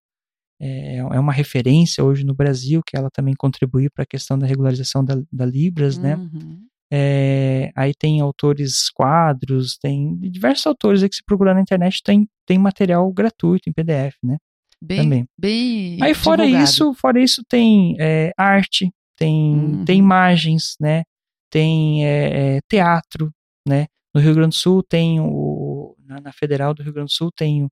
[0.59, 4.47] é, é uma referência hoje no Brasil, que ela também contribuiu para a questão da
[4.47, 6.15] regularização da, da Libras, né?
[6.15, 6.29] uhum.
[6.33, 6.57] né?
[6.95, 12.29] É, aí tem autores quadros, tem diversos autores aí que se procurar na internet tem,
[12.45, 14.37] tem material gratuito em PDF, né?
[14.79, 15.25] Bem, Também.
[15.35, 16.69] bem Aí fora divulgado.
[16.69, 19.85] isso, fora isso tem é, arte, tem, uhum.
[19.85, 21.03] tem imagens, né?
[21.49, 23.31] Tem é, é, teatro,
[23.67, 23.87] né?
[24.13, 27.31] No Rio Grande do Sul tem o na, na, Federal do Rio Grande do Sul
[27.35, 27.69] tem o,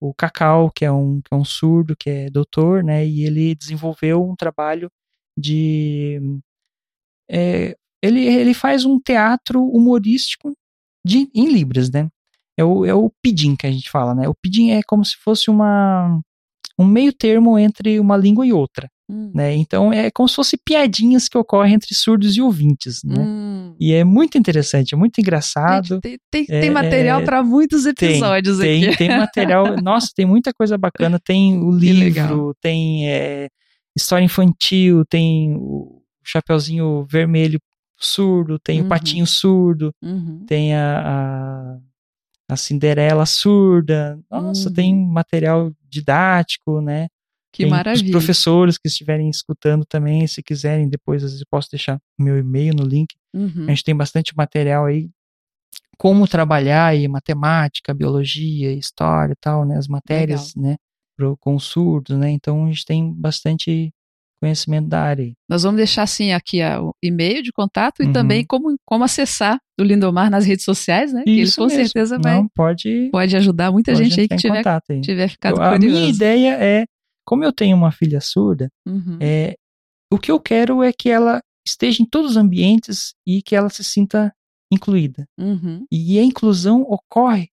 [0.00, 3.04] o Cacau, que é um que é um surdo, que é doutor, né?
[3.04, 4.88] E ele desenvolveu um trabalho
[5.36, 6.20] de
[7.28, 10.52] é, ele, ele faz um teatro humorístico
[11.04, 12.08] de, em Libras, né?
[12.56, 14.28] É o, é o pidim que a gente fala, né?
[14.28, 16.20] O pidim é como se fosse uma,
[16.78, 18.88] um meio termo entre uma língua e outra.
[19.10, 19.32] Hum.
[19.34, 19.56] Né?
[19.56, 23.18] Então é como se fosse piadinhas que ocorrem entre surdos e ouvintes, né?
[23.18, 23.74] Hum.
[23.80, 25.94] E é muito interessante, é muito engraçado.
[25.94, 28.96] Gente, tem, tem, é, tem, material é, para muitos episódios tem, aqui.
[28.96, 31.18] Tem, tem material, nossa, tem muita coisa bacana.
[31.18, 33.48] Tem o livro, tem é,
[33.96, 37.58] história infantil, tem o Chapeuzinho Vermelho
[38.00, 38.86] surdo, tem uhum.
[38.86, 40.44] o patinho surdo, uhum.
[40.46, 41.78] tem a,
[42.48, 44.18] a, a, Cinderela surda.
[44.30, 44.74] Nossa, uhum.
[44.74, 47.08] tem material didático, né?
[47.52, 48.04] Que tem maravilha.
[48.04, 52.38] Os professores que estiverem escutando também, se quiserem, depois às vezes eu posso deixar meu
[52.38, 53.14] e-mail no link.
[53.34, 53.64] Uhum.
[53.66, 55.10] A gente tem bastante material aí
[55.98, 59.76] como trabalhar aí matemática, biologia, história e tal, né?
[59.76, 60.70] As matérias, Legal.
[60.70, 60.76] né?
[61.14, 62.30] Pro, com surdos, né?
[62.30, 63.92] Então a gente tem bastante
[64.40, 65.32] conhecimento da área.
[65.48, 68.10] Nós vamos deixar assim aqui o e-mail de contato uhum.
[68.10, 71.22] e também como, como acessar o Lindomar nas redes sociais, né?
[71.26, 71.84] Isso que ele com mesmo.
[71.84, 75.00] certeza vai Não, pode, pode ajudar muita gente aí que tiver, aí.
[75.00, 75.96] tiver ficado eu, curioso.
[75.96, 76.84] A minha ideia é,
[77.24, 79.18] como eu tenho uma filha surda, uhum.
[79.20, 79.54] é,
[80.12, 83.68] o que eu quero é que ela esteja em todos os ambientes e que ela
[83.68, 84.32] se sinta
[84.72, 85.26] incluída.
[85.38, 85.84] Uhum.
[85.90, 87.48] E a inclusão ocorre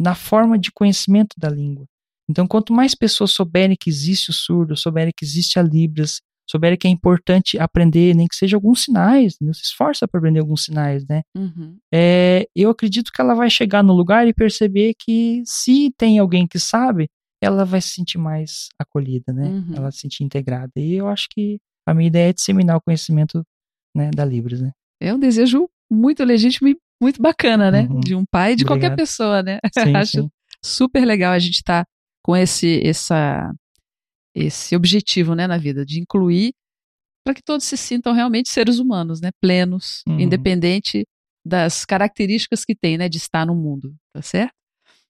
[0.00, 1.86] na forma de conhecimento da língua.
[2.28, 6.78] Então, quanto mais pessoas souberem que existe o surdo, souberem que existe a Libras, souberem
[6.78, 9.52] que é importante aprender, nem que seja alguns sinais, né?
[9.52, 11.22] se esforça para aprender alguns sinais, né?
[11.36, 11.78] Uhum.
[11.92, 16.46] É, eu acredito que ela vai chegar no lugar e perceber que se tem alguém
[16.46, 17.08] que sabe,
[17.40, 19.48] ela vai se sentir mais acolhida, né?
[19.48, 19.72] Uhum.
[19.72, 20.72] Ela vai se sentir integrada.
[20.76, 23.42] E eu acho que a minha ideia é disseminar o conhecimento
[23.96, 24.72] né, da Libras, né?
[25.00, 27.88] É um desejo muito legítimo e muito bacana, né?
[27.90, 28.00] Uhum.
[28.00, 28.80] De um pai, de Obrigado.
[28.80, 29.58] qualquer pessoa, né?
[29.76, 30.30] Sim, acho sim.
[30.64, 31.90] super legal a gente estar tá
[32.22, 33.52] com esse, essa,
[34.34, 36.52] esse objetivo né, na vida, de incluir
[37.24, 40.20] para que todos se sintam realmente seres humanos, né, plenos, uhum.
[40.20, 41.06] independente
[41.44, 44.54] das características que tem, né, de estar no mundo, tá certo?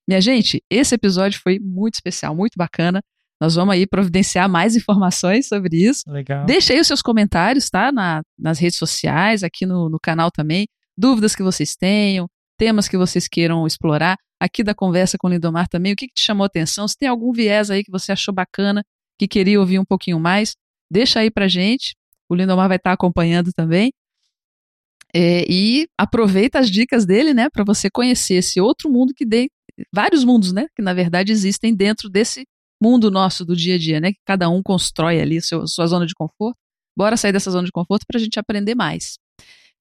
[0.09, 3.01] Minha gente, esse episódio foi muito especial, muito bacana.
[3.41, 6.03] Nós vamos aí providenciar mais informações sobre isso.
[6.09, 6.45] Legal.
[6.45, 7.93] Deixe aí os seus comentários, tá?
[7.93, 10.67] Na, nas redes sociais, aqui no, no canal também.
[10.97, 12.27] Dúvidas que vocês tenham,
[12.59, 14.16] temas que vocês queiram explorar.
[14.40, 16.88] Aqui da conversa com o Lindomar também, o que, que te chamou atenção?
[16.88, 18.82] Se tem algum viés aí que você achou bacana,
[19.18, 20.55] que queria ouvir um pouquinho mais,
[20.90, 21.94] deixa aí pra gente.
[22.28, 23.92] O Lindomar vai estar acompanhando também.
[25.14, 29.50] É, e aproveita as dicas dele, né, para você conhecer esse outro mundo que tem
[29.94, 32.44] vários mundos, né, que na verdade existem dentro desse
[32.82, 34.12] mundo nosso do dia a dia, né?
[34.12, 36.59] Que cada um constrói ali seu, sua zona de conforto.
[36.98, 39.18] Bora sair dessa zona de conforto para a gente aprender mais.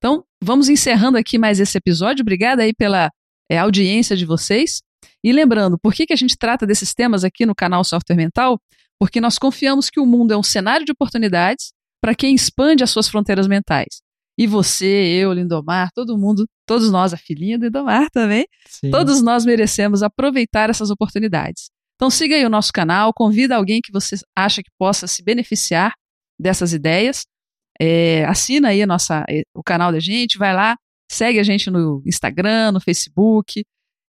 [0.01, 2.23] Então, vamos encerrando aqui mais esse episódio.
[2.23, 3.11] Obrigada aí pela
[3.47, 4.81] é, audiência de vocês.
[5.23, 8.59] E lembrando, por que, que a gente trata desses temas aqui no canal Software Mental?
[8.99, 11.71] Porque nós confiamos que o mundo é um cenário de oportunidades
[12.01, 14.01] para quem expande as suas fronteiras mentais.
[14.39, 18.89] E você, eu, Lindomar, todo mundo, todos nós, a filhinha do Lindomar também, Sim.
[18.89, 21.69] todos nós merecemos aproveitar essas oportunidades.
[21.95, 25.93] Então siga aí o nosso canal, convida alguém que você acha que possa se beneficiar
[26.39, 27.27] dessas ideias.
[27.79, 30.77] É, assina aí nossa, é, o canal da gente, vai lá,
[31.11, 33.63] segue a gente no Instagram, no Facebook,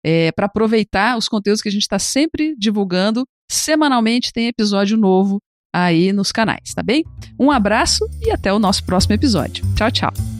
[0.03, 3.25] é, para aproveitar os conteúdos que a gente está sempre divulgando.
[3.49, 5.39] Semanalmente tem episódio novo
[5.73, 7.03] aí nos canais, tá bem?
[7.39, 9.63] Um abraço e até o nosso próximo episódio.
[9.75, 10.30] Tchau, tchau.